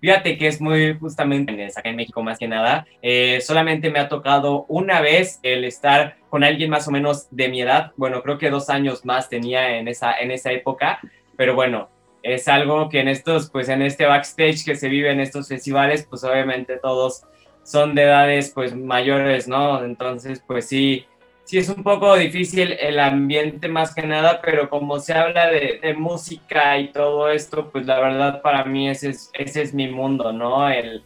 Fíjate 0.00 0.38
que 0.38 0.46
es 0.46 0.60
muy 0.60 0.96
justamente 0.98 1.68
acá 1.76 1.88
en 1.88 1.96
México 1.96 2.22
más 2.22 2.38
que 2.38 2.46
nada. 2.46 2.86
Eh, 3.02 3.40
solamente 3.40 3.90
me 3.90 3.98
ha 3.98 4.08
tocado 4.08 4.64
una 4.68 5.00
vez 5.00 5.40
el 5.42 5.64
estar 5.64 6.16
con 6.30 6.44
alguien 6.44 6.70
más 6.70 6.86
o 6.86 6.90
menos 6.90 7.26
de 7.30 7.48
mi 7.48 7.62
edad. 7.62 7.92
Bueno, 7.96 8.22
creo 8.22 8.38
que 8.38 8.50
dos 8.50 8.70
años 8.70 9.04
más 9.04 9.28
tenía 9.28 9.76
en 9.76 9.88
esa, 9.88 10.18
en 10.18 10.30
esa 10.30 10.52
época. 10.52 11.00
Pero 11.36 11.54
bueno, 11.54 11.88
es 12.22 12.46
algo 12.48 12.88
que 12.88 13.00
en 13.00 13.08
estos, 13.08 13.50
pues 13.50 13.68
en 13.68 13.82
este 13.82 14.06
backstage 14.06 14.64
que 14.64 14.76
se 14.76 14.88
vive 14.88 15.10
en 15.10 15.20
estos 15.20 15.48
festivales, 15.48 16.06
pues 16.08 16.22
obviamente 16.24 16.76
todos 16.76 17.22
son 17.64 17.94
de 17.94 18.02
edades 18.02 18.50
pues 18.54 18.74
mayores, 18.74 19.48
¿no? 19.48 19.84
Entonces, 19.84 20.42
pues 20.46 20.66
sí, 20.66 21.06
sí 21.48 21.56
es 21.56 21.70
un 21.70 21.82
poco 21.82 22.14
difícil 22.14 22.72
el 22.72 23.00
ambiente 23.00 23.68
más 23.68 23.94
que 23.94 24.06
nada, 24.06 24.42
pero 24.42 24.68
como 24.68 25.00
se 25.00 25.14
habla 25.14 25.50
de, 25.50 25.94
música 25.96 26.78
y 26.78 26.92
todo 26.92 27.30
esto, 27.30 27.70
pues 27.70 27.86
la 27.86 27.98
verdad 27.98 28.42
para 28.42 28.66
mí 28.66 28.90
ese 28.90 29.08
es, 29.10 29.30
ese 29.32 29.62
es 29.62 29.72
mi 29.72 29.88
mundo, 29.88 30.30
¿no? 30.30 30.68
El, 30.68 31.02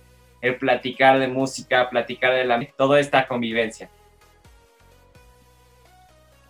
platicar 0.59 1.21
de 1.21 1.29
música, 1.29 1.89
platicar 1.89 2.35
de 2.35 2.45
la, 2.45 2.67
toda 2.77 2.99
esta 2.99 3.29
convivencia. 3.29 3.89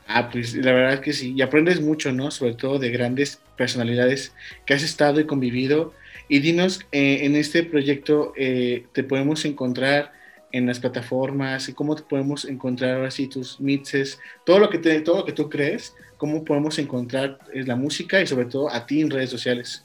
Ah, 0.08 0.30
pues 0.32 0.54
la 0.54 0.72
verdad 0.72 0.94
es 0.94 1.00
que 1.00 1.12
sí, 1.12 1.34
y 1.36 1.42
aprendes 1.42 1.82
mucho, 1.82 2.12
¿no? 2.12 2.30
Sobre 2.30 2.54
todo 2.54 2.78
de 2.78 2.88
grandes 2.88 3.42
personalidades 3.58 4.34
que 4.64 4.72
has 4.72 4.82
estado 4.82 5.20
y 5.20 5.26
convivido. 5.26 5.92
Y 6.28 6.38
dinos, 6.38 6.80
eh, 6.92 7.20
en 7.24 7.36
este 7.36 7.62
proyecto 7.62 8.32
eh, 8.38 8.86
te 8.94 9.04
podemos 9.04 9.44
encontrar 9.44 10.12
en 10.52 10.66
las 10.66 10.78
plataformas 10.78 11.68
y 11.68 11.72
cómo 11.72 11.96
podemos 11.96 12.44
encontrar 12.44 13.04
así 13.04 13.26
tus 13.26 13.60
mixes, 13.60 14.20
todo 14.44 14.58
lo 14.58 14.70
que 14.70 14.78
te, 14.78 15.00
todo 15.00 15.18
lo 15.18 15.24
que 15.24 15.32
tú 15.32 15.48
crees, 15.48 15.96
cómo 16.18 16.44
podemos 16.44 16.78
encontrar 16.78 17.38
es 17.52 17.66
la 17.66 17.74
música 17.74 18.20
y 18.20 18.26
sobre 18.26 18.44
todo 18.44 18.70
a 18.70 18.86
ti 18.86 19.00
en 19.00 19.10
redes 19.10 19.30
sociales. 19.30 19.82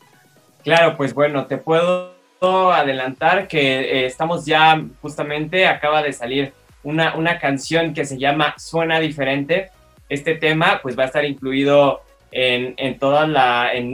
Claro, 0.63 0.97
pues 0.97 1.13
bueno, 1.13 1.45
te 1.45 1.57
puedo 1.57 2.13
adelantar 2.41 3.47
que 3.47 3.79
eh, 3.79 4.05
estamos 4.05 4.45
ya 4.45 4.83
justamente 5.01 5.65
acaba 5.65 6.03
de 6.03 6.13
salir 6.13 6.53
una, 6.83 7.15
una 7.15 7.39
canción 7.39 7.93
que 7.93 8.05
se 8.05 8.17
llama 8.17 8.53
Suena 8.57 8.99
diferente. 8.99 9.71
Este 10.09 10.35
tema 10.35 10.79
pues 10.81 10.97
va 10.97 11.03
a 11.03 11.07
estar 11.07 11.25
incluido 11.25 12.01
en, 12.31 12.75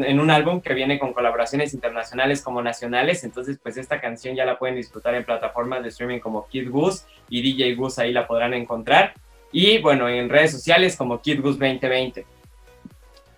en 0.04 0.20
un 0.20 0.32
álbum 0.32 0.62
que 0.62 0.74
viene 0.74 1.00
con 1.00 1.13
colaboraciones 1.13 1.74
internacionales 1.74 2.42
como 2.42 2.62
nacionales. 2.62 3.24
Entonces, 3.24 3.60
pues 3.62 3.78
esta 3.78 4.02
canción 4.02 4.36
ya 4.36 4.46
la 4.46 4.58
pueden 4.58 4.75
disfrutar 4.75 5.16
en 5.16 5.24
plataformas 5.24 5.84
de 5.84 5.90
streaming 5.90 6.20
como 6.20 6.48
Kid 6.48 6.70
Goose 6.70 7.06
y 7.30 7.42
DJ 7.42 7.75
Goose, 7.75 8.02
ahí 8.02 8.12
la 8.12 8.28
podrán 8.28 8.54
encontrar. 8.54 9.13
Y 9.52 9.78
bueno, 9.78 10.10
en 10.10 10.30
redes 10.30 10.52
sociales 10.52 10.96
como 10.96 11.22
Kid 11.22 11.42
Goose 11.42 11.60
2020. 11.60 12.25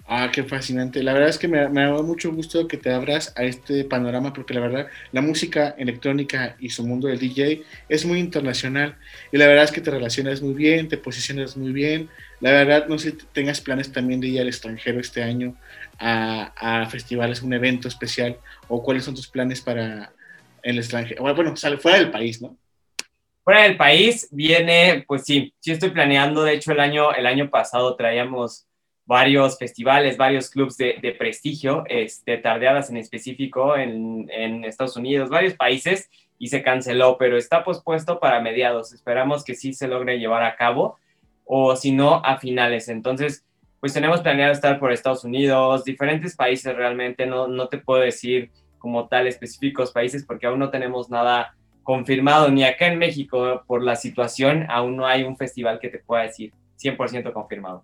Ah, 0.08 0.30
qué 0.32 0.44
fascinante. 0.44 1.02
La 1.02 1.14
verdad 1.14 1.30
es 1.30 1.40
que 1.40 1.48
me, 1.48 1.68
me, 1.70 1.82
da 1.82 2.02
mucho 2.04 2.32
gusto 2.32 2.68
que 2.68 2.78
te 2.78 2.92
abras 2.92 3.34
a 3.36 3.44
este 3.44 3.84
panorama 3.86 4.34
porque 4.34 4.54
la 4.54 4.60
verdad 4.60 4.88
la 5.12 5.22
música 5.22 5.74
electrónica 5.80 6.56
y 6.60 6.70
su 6.70 6.86
mundo 6.86 7.08
del 7.08 7.18
DJ 7.18 7.64
es 7.90 8.06
muy 8.06 8.20
internacional 8.20 8.98
y 9.32 9.38
la 9.38 9.48
verdad 9.48 9.64
es 9.64 9.72
que 9.72 9.82
te 9.82 9.90
relacionas 9.90 10.44
muy 10.44 10.54
bien, 10.54 10.90
te 10.90 10.98
posicionas 11.00 11.58
muy 11.58 11.72
bien. 11.74 12.10
La 12.40 12.52
verdad 12.52 12.88
no 12.88 13.00
sé 13.00 13.12
si 13.12 13.18
tengas 13.34 13.62
planes 13.62 13.92
también 13.92 14.22
de 14.22 14.28
ir 14.28 14.42
al 14.42 14.48
extranjero 14.48 15.00
este 15.00 15.24
año 15.24 15.56
a, 15.98 16.82
a 16.84 16.86
festivales, 16.88 17.42
un 17.42 17.54
evento 17.54 17.88
especial 17.88 18.38
o 18.68 18.84
cuáles 18.84 19.06
son 19.06 19.16
tus 19.16 19.28
planes 19.28 19.60
para 19.62 20.14
el 20.62 20.78
extranjero. 20.78 21.24
Bueno, 21.24 21.56
sale 21.56 21.78
fuera 21.78 21.98
del 21.98 22.12
país, 22.12 22.42
¿no? 22.44 22.56
Fuera 23.44 23.64
del 23.64 23.76
país 23.78 24.28
viene, 24.32 25.04
pues 25.08 25.24
sí, 25.24 25.52
sí 25.60 25.72
estoy 25.72 25.90
planeando. 25.90 26.44
De 26.44 26.54
hecho, 26.54 26.72
el 26.74 26.80
año, 26.80 27.12
el 27.14 27.26
año 27.26 27.50
pasado 27.50 27.96
traíamos 27.96 28.68
varios 29.06 29.58
festivales, 29.58 30.18
varios 30.18 30.50
clubs 30.50 30.78
de, 30.78 31.16
prestigio, 31.18 31.84
este, 31.88 32.38
tardeadas 32.38 32.90
en 32.90 32.98
específico 32.98 33.78
en, 33.78 34.64
Estados 34.66 34.98
Unidos, 34.98 35.30
varios 35.30 35.54
países, 35.54 36.10
y 36.38 36.48
se 36.48 36.64
canceló, 36.64 37.18
pero 37.18 37.38
está 37.38 37.64
pospuesto 37.64 38.20
para 38.20 38.42
mediados. 38.42 38.94
Esperamos 38.94 39.44
que 39.44 39.56
sí 39.56 39.74
se 39.74 39.88
logre 39.88 40.20
llevar 40.20 40.44
a 40.44 40.56
cabo, 40.56 40.98
o 41.46 41.76
si 41.76 41.92
no, 41.92 42.16
a 42.26 42.38
finales. 42.38 42.90
Entonces, 42.90 43.46
pues 43.80 43.94
tenemos 43.94 44.22
planeado 44.22 44.52
estar 44.52 44.80
por 44.80 44.92
Estados 44.92 45.24
Unidos, 45.24 45.84
diferentes 45.84 46.36
países 46.36 46.76
realmente, 46.76 47.26
no, 47.26 47.48
no 47.48 47.68
te 47.68 47.78
puedo 47.78 48.02
decir 48.02 48.50
como 48.80 49.08
tal 49.08 49.28
específicos 49.28 49.92
países 49.92 50.26
porque 50.26 50.48
aún 50.48 50.60
no 50.60 50.70
tenemos 50.70 51.10
nada 51.10 51.56
confirmado, 51.84 52.50
ni 52.50 52.64
acá 52.64 52.88
en 52.88 52.98
México 52.98 53.64
por 53.68 53.84
la 53.84 53.96
situación, 53.96 54.66
aún 54.70 54.98
no 54.98 55.06
hay 55.06 55.24
un 55.24 55.38
festival 55.38 55.80
que 55.80 55.90
te 55.90 56.00
pueda 56.00 56.24
decir 56.24 56.52
100% 56.82 57.32
confirmado. 57.32 57.84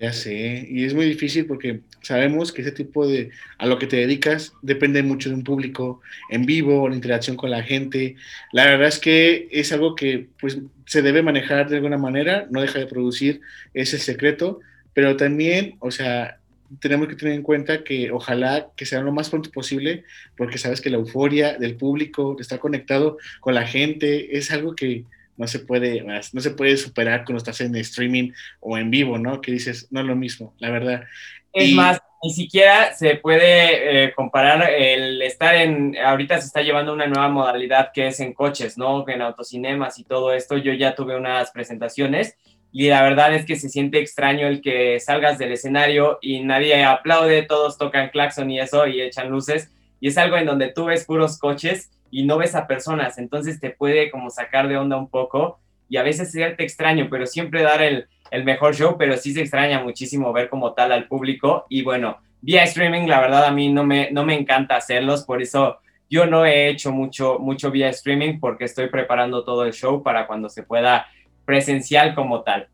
Ya 0.00 0.12
sé, 0.12 0.64
y 0.70 0.84
es 0.84 0.94
muy 0.94 1.06
difícil 1.06 1.46
porque 1.46 1.80
sabemos 2.02 2.52
que 2.52 2.62
ese 2.62 2.70
tipo 2.70 3.04
de, 3.06 3.30
a 3.58 3.66
lo 3.66 3.80
que 3.80 3.88
te 3.88 3.96
dedicas, 3.96 4.52
depende 4.62 5.02
mucho 5.02 5.28
de 5.28 5.34
un 5.34 5.42
público 5.42 6.00
en 6.30 6.46
vivo, 6.46 6.88
la 6.88 6.94
interacción 6.94 7.36
con 7.36 7.50
la 7.50 7.64
gente. 7.64 8.14
La 8.52 8.66
verdad 8.66 8.86
es 8.86 9.00
que 9.00 9.48
es 9.50 9.72
algo 9.72 9.96
que 9.96 10.28
pues 10.40 10.58
se 10.86 11.02
debe 11.02 11.22
manejar 11.22 11.68
de 11.68 11.76
alguna 11.76 11.98
manera, 11.98 12.46
no 12.50 12.60
deja 12.60 12.78
de 12.78 12.86
producir, 12.86 13.40
es 13.74 13.92
el 13.92 13.98
secreto, 13.98 14.60
pero 14.94 15.16
también, 15.16 15.74
o 15.80 15.90
sea, 15.90 16.38
tenemos 16.80 17.08
que 17.08 17.16
tener 17.16 17.34
en 17.34 17.42
cuenta 17.42 17.82
que 17.82 18.12
ojalá 18.12 18.68
que 18.76 18.86
sea 18.86 19.00
lo 19.00 19.10
más 19.10 19.30
pronto 19.30 19.50
posible, 19.50 20.04
porque 20.36 20.58
sabes 20.58 20.80
que 20.80 20.90
la 20.90 20.98
euforia 20.98 21.58
del 21.58 21.76
público, 21.76 22.34
de 22.36 22.42
estar 22.42 22.60
conectado 22.60 23.18
con 23.40 23.54
la 23.54 23.66
gente, 23.66 24.38
es 24.38 24.52
algo 24.52 24.76
que 24.76 25.04
no 25.38 25.46
se 25.46 25.60
puede, 25.60 26.02
no 26.02 26.40
se 26.40 26.50
puede 26.50 26.76
superar 26.76 27.24
cuando 27.24 27.38
estás 27.38 27.60
en 27.60 27.74
streaming 27.76 28.32
o 28.60 28.76
en 28.76 28.90
vivo, 28.90 29.18
¿no? 29.18 29.40
Que 29.40 29.52
dices, 29.52 29.88
no 29.90 30.00
es 30.00 30.06
lo 30.06 30.16
mismo, 30.16 30.54
la 30.58 30.70
verdad. 30.70 31.04
Es 31.52 31.72
más, 31.72 32.00
ni 32.22 32.32
siquiera 32.32 32.92
se 32.94 33.14
puede 33.16 34.04
eh, 34.04 34.12
comparar 34.14 34.68
el 34.70 35.22
estar 35.22 35.54
en, 35.54 35.96
ahorita 35.96 36.40
se 36.40 36.46
está 36.46 36.62
llevando 36.62 36.92
una 36.92 37.06
nueva 37.06 37.28
modalidad 37.28 37.92
que 37.94 38.08
es 38.08 38.20
en 38.20 38.34
coches, 38.34 38.76
¿no? 38.76 39.08
En 39.08 39.22
autocinemas 39.22 39.98
y 39.98 40.04
todo 40.04 40.32
esto. 40.32 40.58
Yo 40.58 40.72
ya 40.72 40.94
tuve 40.94 41.16
unas 41.16 41.52
presentaciones 41.52 42.36
y 42.72 42.88
la 42.88 43.02
verdad 43.02 43.34
es 43.34 43.46
que 43.46 43.56
se 43.56 43.68
siente 43.68 44.00
extraño 44.00 44.48
el 44.48 44.60
que 44.60 44.98
salgas 45.00 45.38
del 45.38 45.52
escenario 45.52 46.18
y 46.20 46.40
nadie 46.40 46.84
aplaude, 46.84 47.42
todos 47.42 47.78
tocan 47.78 48.10
claxon 48.10 48.50
y 48.50 48.60
eso 48.60 48.86
y 48.86 49.00
echan 49.00 49.30
luces. 49.30 49.70
Y 50.00 50.08
es 50.08 50.18
algo 50.18 50.36
en 50.36 50.46
donde 50.46 50.72
tú 50.72 50.86
ves 50.86 51.04
puros 51.04 51.38
coches 51.38 51.90
y 52.10 52.24
no 52.24 52.38
ves 52.38 52.54
a 52.54 52.66
personas, 52.66 53.18
entonces 53.18 53.60
te 53.60 53.70
puede 53.70 54.10
como 54.10 54.30
sacar 54.30 54.68
de 54.68 54.76
onda 54.76 54.96
un 54.96 55.08
poco 55.08 55.58
y 55.88 55.96
a 55.96 56.02
veces 56.02 56.32
serte 56.32 56.62
extraño, 56.62 57.08
pero 57.10 57.26
siempre 57.26 57.62
dar 57.62 57.82
el, 57.82 58.06
el 58.30 58.44
mejor 58.44 58.74
show, 58.74 58.96
pero 58.98 59.16
sí 59.16 59.32
se 59.32 59.40
extraña 59.40 59.82
muchísimo 59.82 60.32
ver 60.32 60.48
como 60.48 60.72
tal 60.74 60.92
al 60.92 61.06
público 61.06 61.66
y 61.68 61.82
bueno, 61.82 62.18
vía 62.40 62.64
streaming 62.64 63.06
la 63.06 63.20
verdad 63.20 63.44
a 63.44 63.50
mí 63.50 63.70
no 63.72 63.84
me, 63.84 64.10
no 64.10 64.24
me 64.24 64.38
encanta 64.38 64.76
hacerlos, 64.76 65.24
por 65.24 65.42
eso 65.42 65.78
yo 66.10 66.26
no 66.26 66.46
he 66.46 66.68
hecho 66.68 66.92
mucho, 66.92 67.38
mucho 67.38 67.70
vía 67.70 67.90
streaming 67.90 68.40
porque 68.40 68.64
estoy 68.64 68.88
preparando 68.88 69.44
todo 69.44 69.64
el 69.64 69.72
show 69.72 70.02
para 70.02 70.26
cuando 70.26 70.48
se 70.48 70.62
pueda 70.62 71.06
presencial 71.44 72.14
como 72.14 72.42
tal. 72.42 72.68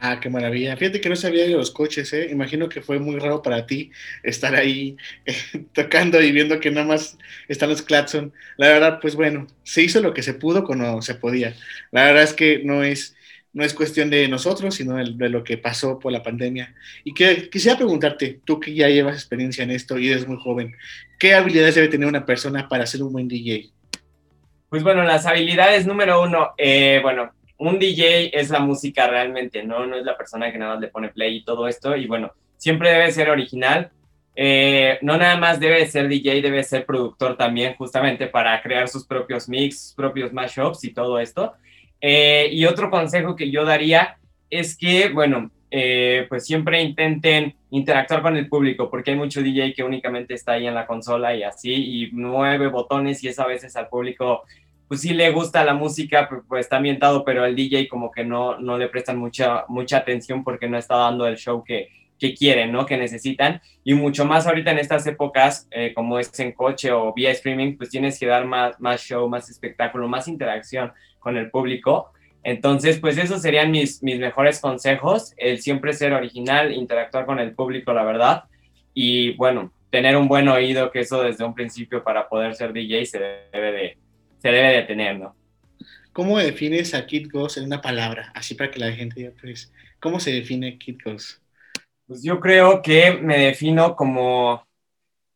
Ah, 0.00 0.20
qué 0.20 0.28
maravilla. 0.28 0.76
Fíjate 0.76 1.00
que 1.00 1.08
no 1.08 1.16
sabía 1.16 1.44
de 1.44 1.52
los 1.52 1.70
coches, 1.70 2.12
¿eh? 2.12 2.28
Imagino 2.30 2.68
que 2.68 2.82
fue 2.82 2.98
muy 2.98 3.18
raro 3.18 3.40
para 3.42 3.66
ti 3.66 3.90
estar 4.22 4.54
ahí 4.54 4.96
eh, 5.24 5.34
tocando 5.72 6.20
y 6.20 6.32
viendo 6.32 6.60
que 6.60 6.70
nada 6.70 6.86
más 6.86 7.16
están 7.48 7.70
los 7.70 7.82
Claxon. 7.82 8.32
La 8.56 8.68
verdad, 8.68 8.98
pues 9.00 9.16
bueno, 9.16 9.46
se 9.62 9.82
hizo 9.82 10.00
lo 10.00 10.12
que 10.12 10.22
se 10.22 10.34
pudo 10.34 10.64
cuando 10.64 11.00
se 11.02 11.14
podía. 11.14 11.54
La 11.92 12.04
verdad 12.04 12.24
es 12.24 12.34
que 12.34 12.60
no 12.62 12.82
es, 12.82 13.16
no 13.54 13.64
es 13.64 13.72
cuestión 13.72 14.10
de 14.10 14.28
nosotros, 14.28 14.74
sino 14.74 14.96
de, 14.96 15.28
lo 15.30 15.42
que 15.42 15.56
pasó 15.56 15.98
por 15.98 16.12
la 16.12 16.22
pandemia. 16.22 16.74
Y 17.02 17.14
que, 17.14 17.48
quisiera 17.48 17.78
preguntarte, 17.78 18.40
tú 18.44 18.60
que 18.60 18.74
ya 18.74 18.88
llevas 18.88 19.14
experiencia 19.14 19.64
en 19.64 19.70
esto 19.70 19.98
y 19.98 20.10
eres 20.10 20.28
muy 20.28 20.36
joven, 20.38 20.74
¿qué 21.18 21.34
habilidades 21.34 21.74
debe 21.74 21.88
tener 21.88 22.06
una 22.06 22.26
persona 22.26 22.68
para 22.68 22.86
ser 22.86 23.02
un 23.02 23.12
buen 23.12 23.28
DJ? 23.28 23.70
Pues 24.68 24.82
bueno, 24.82 25.04
las 25.04 25.24
habilidades 25.24 25.86
número 25.86 26.22
uno, 26.22 26.50
eh, 26.58 27.00
bueno, 27.02 27.32
un 27.58 27.78
DJ 27.78 28.38
es 28.38 28.50
la 28.50 28.60
música 28.60 29.06
realmente, 29.06 29.62
¿no? 29.62 29.86
No 29.86 29.96
es 29.96 30.04
la 30.04 30.16
persona 30.16 30.52
que 30.52 30.58
nada 30.58 30.74
más 30.74 30.80
le 30.80 30.88
pone 30.88 31.08
play 31.08 31.36
y 31.36 31.44
todo 31.44 31.68
esto. 31.68 31.96
Y 31.96 32.06
bueno, 32.06 32.32
siempre 32.56 32.90
debe 32.90 33.10
ser 33.12 33.30
original. 33.30 33.90
Eh, 34.34 34.98
no 35.00 35.16
nada 35.16 35.36
más 35.38 35.58
debe 35.58 35.86
ser 35.86 36.08
DJ, 36.08 36.42
debe 36.42 36.62
ser 36.62 36.84
productor 36.84 37.36
también, 37.36 37.74
justamente 37.76 38.26
para 38.26 38.60
crear 38.60 38.86
sus 38.88 39.06
propios 39.06 39.48
mix, 39.48 39.80
sus 39.80 39.94
propios 39.94 40.32
mashups 40.32 40.84
y 40.84 40.92
todo 40.92 41.18
esto. 41.18 41.54
Eh, 42.00 42.48
y 42.52 42.66
otro 42.66 42.90
consejo 42.90 43.34
que 43.34 43.50
yo 43.50 43.64
daría 43.64 44.18
es 44.50 44.76
que, 44.76 45.08
bueno, 45.08 45.50
eh, 45.70 46.26
pues 46.28 46.44
siempre 46.46 46.80
intenten 46.82 47.54
interactuar 47.70 48.22
con 48.22 48.36
el 48.36 48.48
público, 48.48 48.90
porque 48.90 49.10
hay 49.12 49.16
mucho 49.16 49.42
DJ 49.42 49.72
que 49.72 49.82
únicamente 49.82 50.34
está 50.34 50.52
ahí 50.52 50.66
en 50.66 50.74
la 50.74 50.86
consola 50.86 51.34
y 51.34 51.42
así, 51.42 51.72
y 51.72 52.12
mueve 52.12 52.68
botones 52.68 53.24
y 53.24 53.28
eso 53.28 53.42
a 53.42 53.48
veces 53.48 53.74
al 53.76 53.88
público 53.88 54.44
pues 54.88 55.00
sí 55.00 55.14
le 55.14 55.30
gusta 55.30 55.64
la 55.64 55.74
música, 55.74 56.28
pues 56.48 56.66
está 56.66 56.76
ambientado, 56.76 57.24
pero 57.24 57.44
el 57.44 57.56
DJ 57.56 57.88
como 57.88 58.10
que 58.10 58.24
no, 58.24 58.58
no 58.58 58.78
le 58.78 58.88
prestan 58.88 59.18
mucha, 59.18 59.64
mucha 59.68 59.98
atención 59.98 60.44
porque 60.44 60.68
no 60.68 60.78
está 60.78 60.96
dando 60.96 61.26
el 61.26 61.36
show 61.36 61.64
que, 61.64 61.88
que 62.18 62.34
quieren, 62.34 62.72
¿no? 62.72 62.86
Que 62.86 62.96
necesitan. 62.96 63.60
Y 63.84 63.94
mucho 63.94 64.24
más 64.24 64.46
ahorita 64.46 64.70
en 64.70 64.78
estas 64.78 65.06
épocas, 65.06 65.68
eh, 65.70 65.92
como 65.94 66.18
es 66.18 66.38
en 66.38 66.52
coche 66.52 66.92
o 66.92 67.12
vía 67.12 67.30
streaming, 67.32 67.76
pues 67.76 67.90
tienes 67.90 68.18
que 68.18 68.26
dar 68.26 68.46
más, 68.46 68.80
más 68.80 69.02
show, 69.02 69.28
más 69.28 69.50
espectáculo, 69.50 70.08
más 70.08 70.28
interacción 70.28 70.92
con 71.18 71.36
el 71.36 71.50
público. 71.50 72.12
Entonces, 72.42 73.00
pues 73.00 73.18
esos 73.18 73.42
serían 73.42 73.72
mis, 73.72 74.02
mis 74.04 74.20
mejores 74.20 74.60
consejos, 74.60 75.34
el 75.36 75.60
siempre 75.60 75.92
ser 75.92 76.12
original, 76.12 76.72
interactuar 76.72 77.26
con 77.26 77.40
el 77.40 77.54
público, 77.54 77.92
la 77.92 78.04
verdad. 78.04 78.44
Y 78.94 79.32
bueno, 79.32 79.72
tener 79.90 80.16
un 80.16 80.28
buen 80.28 80.46
oído, 80.48 80.90
que 80.92 81.00
eso 81.00 81.22
desde 81.22 81.44
un 81.44 81.54
principio 81.54 82.04
para 82.04 82.28
poder 82.28 82.54
ser 82.54 82.72
DJ 82.72 83.04
se 83.06 83.18
debe 83.52 83.72
de, 83.72 83.98
se 84.46 84.52
debe 84.52 84.76
de 84.76 84.82
tener, 84.82 85.18
¿no? 85.18 85.34
¿Cómo 86.12 86.38
defines 86.38 86.94
a 86.94 87.04
Kid 87.04 87.28
Ghost 87.32 87.56
en 87.56 87.64
una 87.64 87.80
palabra? 87.80 88.30
Así 88.32 88.54
para 88.54 88.70
que 88.70 88.78
la 88.78 88.92
gente 88.92 89.16
diga, 89.16 89.32
pues, 89.40 89.72
¿cómo 89.98 90.20
se 90.20 90.30
define 90.30 90.78
Kid 90.78 90.98
Ghost? 91.04 91.40
Pues 92.06 92.22
yo 92.22 92.38
creo 92.38 92.80
que 92.80 93.10
me 93.10 93.38
defino 93.38 93.96
como, 93.96 94.64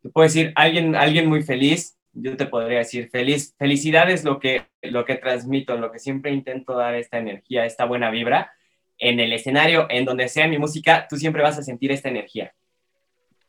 te 0.01 0.11
puedo 0.11 0.29
decir, 0.29 0.53
alguien, 0.55 0.95
alguien 0.95 1.27
muy 1.27 1.43
feliz. 1.43 1.99
Yo 2.13 2.37
te 2.37 2.47
podría 2.47 2.79
decir 2.79 3.11
feliz. 3.11 3.53
Felicidad 3.59 4.09
es 4.11 4.23
lo 4.23 4.39
que, 4.39 4.67
lo 4.83 5.05
que 5.05 5.17
transmito, 5.17 5.77
lo 5.77 5.91
que 5.91 5.99
siempre 5.99 6.31
intento 6.31 6.77
dar 6.77 6.95
esta 6.95 7.19
energía, 7.19 7.67
esta 7.67 7.85
buena 7.85 8.11
vibra. 8.11 8.53
En 8.97 9.19
el 9.19 9.33
escenario, 9.33 9.89
en 9.91 10.05
donde 10.05 10.29
sea 10.29 10.47
mi 10.47 10.59
música, 10.59 11.09
tú 11.11 11.17
siempre 11.17 11.43
vas 11.43 11.59
a 11.59 11.65
sentir 11.65 11.91
esta 11.91 12.09
energía. 12.09 12.55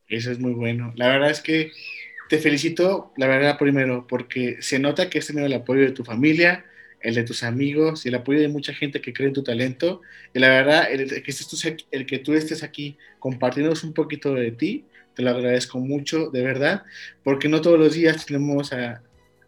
Eso 0.07 0.31
es 0.31 0.39
muy 0.39 0.53
bueno. 0.53 0.91
La 0.95 1.07
verdad 1.07 1.29
es 1.29 1.41
que 1.41 1.71
te 2.31 2.37
felicito, 2.37 3.11
la 3.17 3.27
verdad, 3.27 3.57
primero, 3.57 4.07
porque 4.07 4.55
se 4.61 4.79
nota 4.79 5.09
que 5.09 5.19
has 5.19 5.27
tenido 5.27 5.45
el 5.45 5.51
apoyo 5.51 5.81
de 5.81 5.91
tu 5.91 6.05
familia, 6.05 6.63
el 7.01 7.13
de 7.13 7.23
tus 7.25 7.43
amigos 7.43 8.05
y 8.05 8.07
el 8.07 8.15
apoyo 8.15 8.39
de 8.39 8.47
mucha 8.47 8.73
gente 8.73 9.01
que 9.01 9.11
cree 9.11 9.27
en 9.27 9.33
tu 9.33 9.43
talento. 9.43 9.99
Y 10.33 10.39
la 10.39 10.47
verdad, 10.47 10.89
el, 10.89 11.09
que, 11.23 11.77
el 11.91 12.05
que 12.05 12.19
tú 12.19 12.33
estés 12.33 12.63
aquí 12.63 12.97
compartiéndonos 13.19 13.83
un 13.83 13.91
poquito 13.91 14.33
de 14.33 14.51
ti, 14.51 14.85
te 15.13 15.23
lo 15.23 15.31
agradezco 15.31 15.79
mucho, 15.79 16.29
de 16.29 16.41
verdad, 16.41 16.83
porque 17.21 17.49
no 17.49 17.59
todos 17.59 17.77
los 17.77 17.95
días 17.95 18.25
tenemos 18.25 18.71
a, 18.71 19.01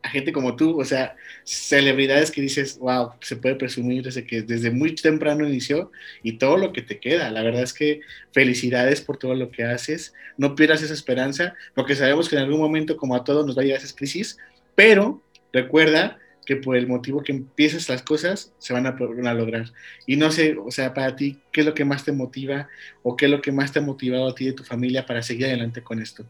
a 0.03 0.10
gente 0.10 0.33
como 0.33 0.55
tú, 0.55 0.79
o 0.79 0.86
sea, 0.86 1.15
celebridades 1.45 2.29
que 2.29 2.41
dices, 2.41 2.77
wow, 2.77 3.12
se 3.22 3.38
puede 3.38 3.55
presumir 3.55 4.03
desde 4.03 4.25
que 4.25 4.41
desde 4.41 4.69
muy 4.69 4.95
temprano 4.95 5.48
inició 5.48 5.91
y 6.22 6.38
todo 6.38 6.57
lo 6.57 6.74
que 6.74 6.81
te 6.81 7.00
queda. 7.00 7.31
La 7.31 7.41
verdad 7.41 7.63
es 7.63 7.74
que 7.74 8.01
felicidades 8.33 9.01
por 9.01 9.17
todo 9.17 9.33
lo 9.33 9.50
que 9.50 9.63
haces, 9.63 10.13
no 10.38 10.55
pierdas 10.55 10.83
esa 10.83 10.93
esperanza, 10.93 11.55
porque 11.74 11.95
sabemos 11.95 12.27
que 12.27 12.36
en 12.36 12.43
algún 12.43 12.60
momento, 12.60 12.98
como 12.98 13.15
a 13.15 13.24
todos, 13.24 13.45
nos 13.45 13.57
va 13.57 13.62
a 13.62 13.65
llegar 13.65 13.81
esa 13.81 13.95
crisis, 13.95 14.38
pero 14.75 15.24
recuerda 15.53 16.19
que 16.45 16.57
por 16.57 16.75
el 16.75 16.88
motivo 16.88 17.24
que 17.24 17.31
empiezas 17.31 17.88
las 17.88 18.03
cosas 18.03 18.53
se 18.57 18.74
van 18.74 18.86
a, 18.86 18.89
a, 18.89 19.33
lograr. 19.33 19.72
Y 20.05 20.17
no 20.17 20.29
sé, 20.31 20.57
o 20.57 20.72
sea, 20.72 20.93
para 20.93 21.15
ti, 21.15 21.39
¿qué 21.53 21.62
es 21.62 21.65
lo 21.65 21.74
que 21.74 21.86
más 21.86 22.03
te 22.03 22.12
motiva 22.12 22.67
o 23.01 23.15
qué 23.15 23.25
es 23.25 23.31
lo 23.31 23.41
que 23.41 23.53
más 23.53 23.72
te 23.72 23.79
ha 23.79 23.81
motivado 23.81 24.27
a 24.27 24.36
ti 24.36 24.45
y 24.45 24.50
a 24.50 24.55
tu 24.55 24.65
familia 24.65 25.05
para 25.05 25.24
seguir 25.24 25.45
adelante 25.45 25.81
con 25.81 26.01
esto? 26.01 26.25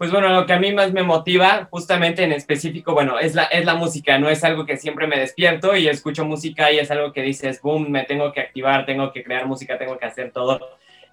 Pues 0.00 0.10
bueno, 0.10 0.30
lo 0.30 0.46
que 0.46 0.54
a 0.54 0.58
mí 0.58 0.72
más 0.72 0.94
me 0.94 1.02
motiva, 1.02 1.68
justamente 1.70 2.24
en 2.24 2.32
específico, 2.32 2.94
bueno, 2.94 3.18
es 3.18 3.34
la, 3.34 3.42
es 3.44 3.66
la 3.66 3.74
música, 3.74 4.18
no 4.18 4.30
es 4.30 4.42
algo 4.44 4.64
que 4.64 4.78
siempre 4.78 5.06
me 5.06 5.18
despierto 5.18 5.76
y 5.76 5.88
escucho 5.88 6.24
música 6.24 6.72
y 6.72 6.78
es 6.78 6.90
algo 6.90 7.12
que 7.12 7.20
dices, 7.20 7.60
boom, 7.60 7.90
me 7.90 8.04
tengo 8.04 8.32
que 8.32 8.40
activar, 8.40 8.86
tengo 8.86 9.12
que 9.12 9.22
crear 9.22 9.44
música, 9.46 9.76
tengo 9.76 9.98
que 9.98 10.06
hacer 10.06 10.32
todo 10.32 10.58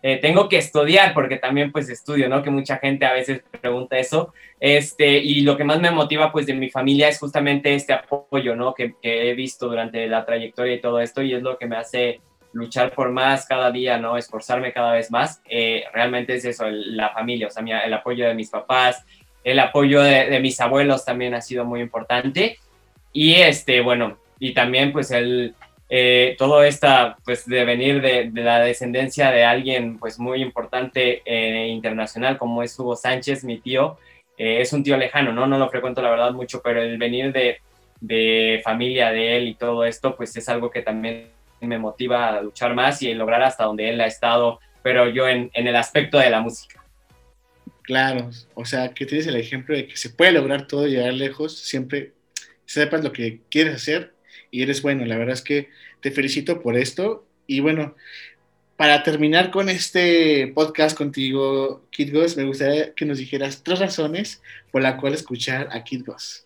eh, 0.03 0.17
tengo 0.17 0.47
que 0.47 0.57
estudiar 0.57 1.13
porque 1.13 1.37
también 1.37 1.71
pues 1.71 1.89
estudio, 1.89 2.29
¿no? 2.29 2.43
Que 2.43 2.51
mucha 2.51 2.77
gente 2.77 3.05
a 3.05 3.13
veces 3.13 3.41
pregunta 3.59 3.97
eso. 3.97 4.33
Este, 4.59 5.17
y 5.17 5.41
lo 5.41 5.57
que 5.57 5.63
más 5.63 5.81
me 5.81 5.91
motiva 5.91 6.31
pues 6.31 6.45
de 6.45 6.53
mi 6.53 6.69
familia 6.69 7.09
es 7.09 7.19
justamente 7.19 7.73
este 7.73 7.93
apoyo, 7.93 8.55
¿no? 8.55 8.73
Que, 8.73 8.95
he 9.01 9.33
visto 9.33 9.67
durante 9.67 10.07
la 10.07 10.25
trayectoria 10.25 10.75
y 10.75 10.81
todo 10.81 10.99
esto 11.01 11.21
y 11.23 11.33
es 11.33 11.41
lo 11.41 11.57
que 11.57 11.65
me 11.65 11.77
hace 11.77 12.21
luchar 12.57 12.91
por 12.91 13.11
más 13.11 13.45
cada 13.45 13.71
día, 13.71 13.97
¿no? 13.97 14.17
Esforzarme 14.17 14.73
cada 14.73 14.93
vez 14.93 15.11
más. 15.11 15.41
Eh, 15.49 15.83
realmente 15.93 16.35
es 16.35 16.45
eso, 16.45 16.65
la 16.69 17.09
familia, 17.09 17.47
o 17.47 17.49
sea, 17.49 17.63
el 17.63 17.93
apoyo 17.93 18.27
de 18.27 18.33
mis 18.33 18.49
papás, 18.49 19.05
el 19.43 19.59
apoyo 19.59 20.01
de, 20.01 20.29
de 20.29 20.39
mis 20.39 20.59
abuelos 20.59 21.05
también 21.05 21.33
ha 21.33 21.41
sido 21.41 21.65
muy 21.65 21.81
importante. 21.81 22.57
Y 23.13 23.35
este, 23.35 23.81
bueno, 23.81 24.17
y 24.39 24.53
también 24.53 24.91
pues 24.91 25.11
el, 25.11 25.55
eh, 25.89 26.35
todo 26.37 26.63
esta, 26.63 27.17
pues, 27.23 27.45
de 27.45 27.63
venir 27.63 28.01
de, 28.01 28.29
la 28.33 28.59
descendencia 28.59 29.31
de 29.31 29.45
alguien, 29.45 29.97
pues, 29.97 30.19
muy 30.19 30.41
importante 30.41 31.21
eh, 31.25 31.67
internacional, 31.67 32.37
como 32.37 32.61
es 32.61 32.77
Hugo 32.77 32.95
Sánchez, 32.95 33.43
mi 33.45 33.59
tío, 33.59 33.97
eh, 34.37 34.61
es 34.61 34.73
un 34.73 34.83
tío 34.83 34.97
lejano, 34.97 35.31
¿no? 35.31 35.47
No 35.47 35.57
lo 35.57 35.69
frecuento, 35.69 36.01
la 36.01 36.09
verdad, 36.09 36.31
mucho, 36.33 36.61
pero 36.61 36.81
el 36.81 36.97
venir 36.97 37.31
de, 37.31 37.61
de 38.01 38.61
familia 38.63 39.11
de 39.11 39.37
él 39.37 39.47
y 39.47 39.55
todo 39.55 39.85
esto, 39.85 40.15
pues, 40.15 40.35
es 40.35 40.49
algo 40.49 40.69
que 40.69 40.81
también 40.81 41.29
me 41.65 41.79
motiva 41.79 42.29
a 42.29 42.41
luchar 42.41 42.75
más 42.75 43.01
y 43.01 43.13
lograr 43.13 43.41
hasta 43.41 43.63
donde 43.63 43.89
él 43.89 43.99
ha 44.01 44.05
estado, 44.05 44.59
pero 44.83 45.09
yo 45.09 45.27
en, 45.27 45.49
el 45.53 45.75
aspecto 45.75 46.19
de 46.19 46.29
la 46.29 46.41
música. 46.41 46.83
Claro, 47.81 48.29
o 48.53 48.65
sea, 48.65 48.93
que 48.93 49.05
tienes 49.05 49.27
el 49.27 49.37
ejemplo 49.37 49.75
de 49.75 49.87
que 49.87 49.97
se 49.97 50.09
puede 50.09 50.33
lograr 50.33 50.67
todo 50.67 50.87
y 50.87 50.91
llegar 50.91 51.13
lejos, 51.13 51.57
siempre 51.57 52.13
sepas 52.65 53.03
lo 53.03 53.11
que 53.11 53.41
quieres 53.49 53.75
hacer 53.75 54.13
y 54.51 54.61
eres 54.61 54.81
bueno. 54.81 55.05
La 55.05 55.17
verdad 55.17 55.33
es 55.33 55.41
que 55.41 55.69
te 56.01 56.11
felicito 56.11 56.61
por 56.61 56.75
esto. 56.75 57.25
Y 57.47 57.61
bueno, 57.61 57.95
para 58.75 59.03
terminar 59.03 59.51
con 59.51 59.69
este 59.69 60.47
podcast 60.53 60.97
contigo, 60.97 61.87
Kid 61.89 62.13
Goss, 62.13 62.37
me 62.37 62.43
gustaría 62.43 62.93
que 62.93 63.05
nos 63.05 63.17
dijeras 63.17 63.63
tres 63.63 63.79
razones 63.79 64.41
por 64.71 64.81
la 64.81 64.97
cual 64.97 65.13
escuchar 65.13 65.69
a 65.71 65.83
Kid 65.83 66.03
Goss. 66.05 66.43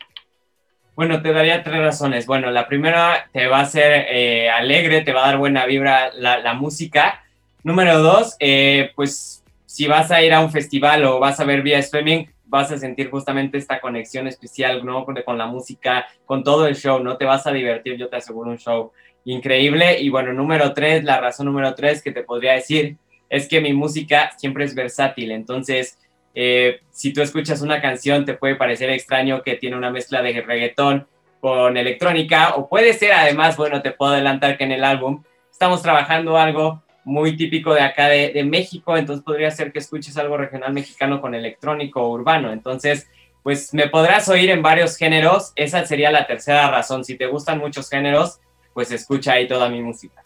Bueno, 0.95 1.21
te 1.21 1.31
daría 1.31 1.63
tres 1.63 1.79
razones. 1.79 2.25
Bueno, 2.25 2.51
la 2.51 2.67
primera 2.67 3.29
te 3.31 3.47
va 3.47 3.59
a 3.59 3.63
hacer 3.63 4.07
eh, 4.09 4.49
alegre, 4.49 5.01
te 5.01 5.13
va 5.13 5.23
a 5.23 5.27
dar 5.27 5.37
buena 5.37 5.65
vibra 5.65 6.11
la, 6.13 6.53
música. 6.53 7.23
Número 7.63 7.99
dos, 7.99 8.35
eh, 8.39 8.91
pues 8.95 9.43
si 9.65 9.87
vas 9.87 10.11
a 10.11 10.21
ir 10.21 10.33
a 10.33 10.41
un 10.41 10.51
festival 10.51 11.05
o 11.05 11.19
vas 11.19 11.39
a 11.39 11.45
ver 11.45 11.61
vía 11.61 11.79
streaming, 11.79 12.25
vas 12.45 12.71
a 12.71 12.77
sentir 12.77 13.09
justamente 13.09 13.57
esta 13.57 13.79
conexión 13.79 14.27
especial, 14.27 14.85
¿no? 14.85 15.05
Con, 15.05 15.15
con, 15.23 15.37
la 15.37 15.45
música, 15.45 16.05
con 16.25 16.43
todo 16.43 16.67
el 16.67 16.75
show, 16.75 17.01
¿no? 17.01 17.15
Te 17.15 17.23
vas 17.23 17.47
a 17.47 17.51
divertir, 17.51 17.95
yo 17.95 18.09
te 18.09 18.17
aseguro, 18.17 18.51
un 18.51 18.57
show 18.57 18.91
increíble. 19.23 20.01
Y 20.01 20.09
bueno, 20.09 20.33
número 20.33 20.73
tres, 20.73 21.05
la 21.05 21.21
razón 21.21 21.45
número 21.45 21.73
tres 21.73 22.01
que 22.01 22.11
te 22.11 22.23
podría 22.23 22.53
decir 22.53 22.97
es 23.29 23.47
que 23.47 23.61
mi 23.61 23.71
música 23.71 24.31
siempre 24.37 24.65
es 24.65 24.75
versátil. 24.75 25.31
Entonces, 25.31 25.97
eh, 26.33 26.81
si 26.91 27.13
tú 27.13 27.21
escuchas 27.21 27.61
una 27.61 27.81
canción, 27.81 28.25
te 28.25 28.33
puede 28.33 28.55
parecer 28.55 28.89
extraño 28.89 29.41
que 29.43 29.55
tiene 29.55 29.75
una 29.75 29.91
mezcla 29.91 30.21
de 30.21 30.41
reggaetón 30.41 31.07
con 31.39 31.75
electrónica, 31.75 32.55
o 32.55 32.69
puede 32.69 32.93
ser 32.93 33.13
además, 33.13 33.57
bueno, 33.57 33.81
te 33.81 33.91
puedo 33.91 34.13
adelantar 34.13 34.57
que 34.57 34.63
en 34.63 34.71
el 34.71 34.83
álbum 34.83 35.23
estamos 35.51 35.81
trabajando 35.81 36.37
algo 36.37 36.83
muy 37.03 37.35
típico 37.35 37.73
de 37.73 37.81
acá 37.81 38.07
de, 38.07 38.43
México, 38.43 38.95
entonces 38.95 39.23
podría 39.23 39.49
ser 39.49 39.71
que 39.71 39.79
escuches 39.79 40.17
algo 40.17 40.37
regional 40.37 40.71
mexicano 40.71 41.19
con 41.19 41.33
electrónico 41.33 42.01
o 42.01 42.11
urbano. 42.11 42.51
Entonces, 42.51 43.07
pues 43.41 43.73
me 43.73 43.89
podrás 43.89 44.29
oír 44.29 44.51
en 44.51 44.61
varios 44.61 44.97
géneros, 44.97 45.51
esa 45.55 45.83
sería 45.85 46.11
la 46.11 46.27
tercera 46.27 46.69
razón. 46.69 47.03
Si 47.03 47.17
te 47.17 47.25
gustan 47.25 47.57
muchos 47.57 47.89
géneros, 47.89 48.39
pues 48.73 48.91
escucha 48.91 49.33
ahí 49.33 49.47
toda 49.47 49.67
mi 49.67 49.81
música 49.81 50.21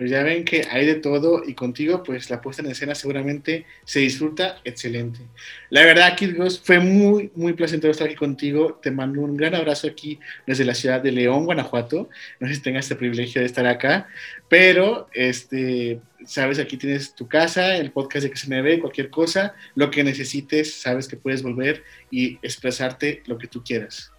pues 0.00 0.10
ya 0.10 0.22
ven 0.22 0.46
que 0.46 0.66
hay 0.70 0.86
de 0.86 0.94
todo 0.94 1.42
y 1.46 1.52
contigo 1.52 2.02
pues 2.02 2.30
la 2.30 2.40
puesta 2.40 2.62
en 2.62 2.70
escena 2.70 2.94
seguramente 2.94 3.66
se 3.84 4.00
disfruta 4.00 4.56
excelente. 4.64 5.20
La 5.68 5.84
verdad, 5.84 6.16
Kid 6.16 6.38
Ghost, 6.38 6.64
fue 6.64 6.80
muy, 6.80 7.30
muy 7.34 7.52
placentero 7.52 7.90
estar 7.90 8.06
aquí 8.06 8.16
contigo. 8.16 8.80
Te 8.82 8.90
mando 8.90 9.20
un 9.20 9.36
gran 9.36 9.54
abrazo 9.54 9.88
aquí 9.88 10.18
desde 10.46 10.64
la 10.64 10.72
ciudad 10.72 11.02
de 11.02 11.12
León, 11.12 11.44
Guanajuato. 11.44 12.08
No 12.38 12.48
sé 12.48 12.54
si 12.54 12.62
tengas 12.62 12.86
este 12.86 12.96
privilegio 12.96 13.42
de 13.42 13.46
estar 13.46 13.66
acá, 13.66 14.08
pero 14.48 15.06
este, 15.12 16.00
sabes, 16.24 16.58
aquí 16.58 16.78
tienes 16.78 17.14
tu 17.14 17.28
casa, 17.28 17.76
el 17.76 17.92
podcast 17.92 18.24
de 18.24 18.30
que 18.30 18.38
se 18.38 18.48
me 18.48 18.62
ve, 18.62 18.80
cualquier 18.80 19.10
cosa, 19.10 19.54
lo 19.74 19.90
que 19.90 20.02
necesites, 20.02 20.80
sabes 20.80 21.08
que 21.08 21.18
puedes 21.18 21.42
volver 21.42 21.84
y 22.10 22.38
expresarte 22.40 23.22
lo 23.26 23.36
que 23.36 23.48
tú 23.48 23.62
quieras. 23.62 24.10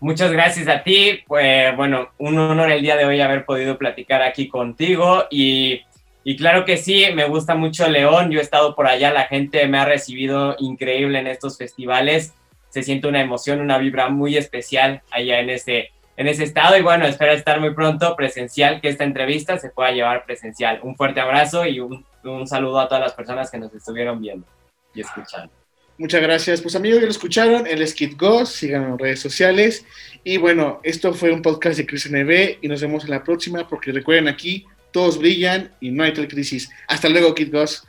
Muchas 0.00 0.32
gracias 0.32 0.68
a 0.68 0.82
ti. 0.82 1.20
Pues, 1.26 1.74
bueno, 1.76 2.10
un 2.18 2.38
honor 2.38 2.70
el 2.70 2.82
día 2.82 2.96
de 2.96 3.04
hoy 3.04 3.20
haber 3.20 3.44
podido 3.44 3.78
platicar 3.78 4.22
aquí 4.22 4.48
contigo 4.48 5.24
y, 5.30 5.82
y, 6.24 6.36
claro 6.36 6.64
que 6.64 6.76
sí, 6.76 7.06
me 7.14 7.26
gusta 7.26 7.54
mucho 7.54 7.88
León. 7.88 8.30
Yo 8.30 8.38
he 8.38 8.42
estado 8.42 8.74
por 8.74 8.86
allá, 8.86 9.12
la 9.12 9.24
gente 9.24 9.66
me 9.66 9.78
ha 9.78 9.84
recibido 9.84 10.56
increíble 10.58 11.18
en 11.18 11.26
estos 11.26 11.56
festivales. 11.56 12.34
Se 12.68 12.82
siente 12.82 13.08
una 13.08 13.20
emoción, 13.20 13.60
una 13.60 13.78
vibra 13.78 14.08
muy 14.08 14.36
especial 14.36 15.02
allá 15.10 15.40
en 15.40 15.50
ese, 15.50 15.90
en 16.16 16.28
ese 16.28 16.44
estado 16.44 16.76
y 16.76 16.82
bueno, 16.82 17.06
espero 17.06 17.32
estar 17.32 17.60
muy 17.60 17.74
pronto 17.74 18.14
presencial, 18.16 18.80
que 18.80 18.88
esta 18.88 19.04
entrevista 19.04 19.58
se 19.58 19.70
pueda 19.70 19.92
llevar 19.92 20.24
presencial. 20.24 20.80
Un 20.82 20.96
fuerte 20.96 21.20
abrazo 21.20 21.66
y 21.66 21.80
un, 21.80 22.04
un 22.24 22.46
saludo 22.46 22.80
a 22.80 22.88
todas 22.88 23.02
las 23.02 23.14
personas 23.14 23.50
que 23.50 23.58
nos 23.58 23.74
estuvieron 23.74 24.20
viendo 24.20 24.46
y 24.94 25.00
escuchando. 25.00 25.63
Muchas 25.96 26.22
gracias. 26.22 26.60
Pues 26.60 26.74
amigos, 26.74 27.00
ya 27.00 27.06
lo 27.06 27.10
escucharon, 27.10 27.66
el 27.66 27.80
es 27.80 27.94
Ghost, 28.16 28.62
en 28.64 28.98
redes 28.98 29.20
sociales. 29.20 29.84
Y 30.24 30.38
bueno, 30.38 30.80
esto 30.82 31.14
fue 31.14 31.32
un 31.32 31.42
podcast 31.42 31.76
de 31.76 31.86
Crisis 31.86 32.10
NB 32.10 32.58
y 32.62 32.68
nos 32.68 32.80
vemos 32.80 33.04
en 33.04 33.10
la 33.10 33.22
próxima 33.22 33.68
porque 33.68 33.92
recuerden 33.92 34.28
aquí, 34.28 34.66
todos 34.90 35.18
brillan 35.18 35.72
y 35.80 35.90
no 35.90 36.04
hay 36.04 36.12
tal 36.12 36.28
crisis. 36.28 36.70
Hasta 36.88 37.08
luego, 37.08 37.34
Kid 37.34 37.52
Ghost. 37.52 37.82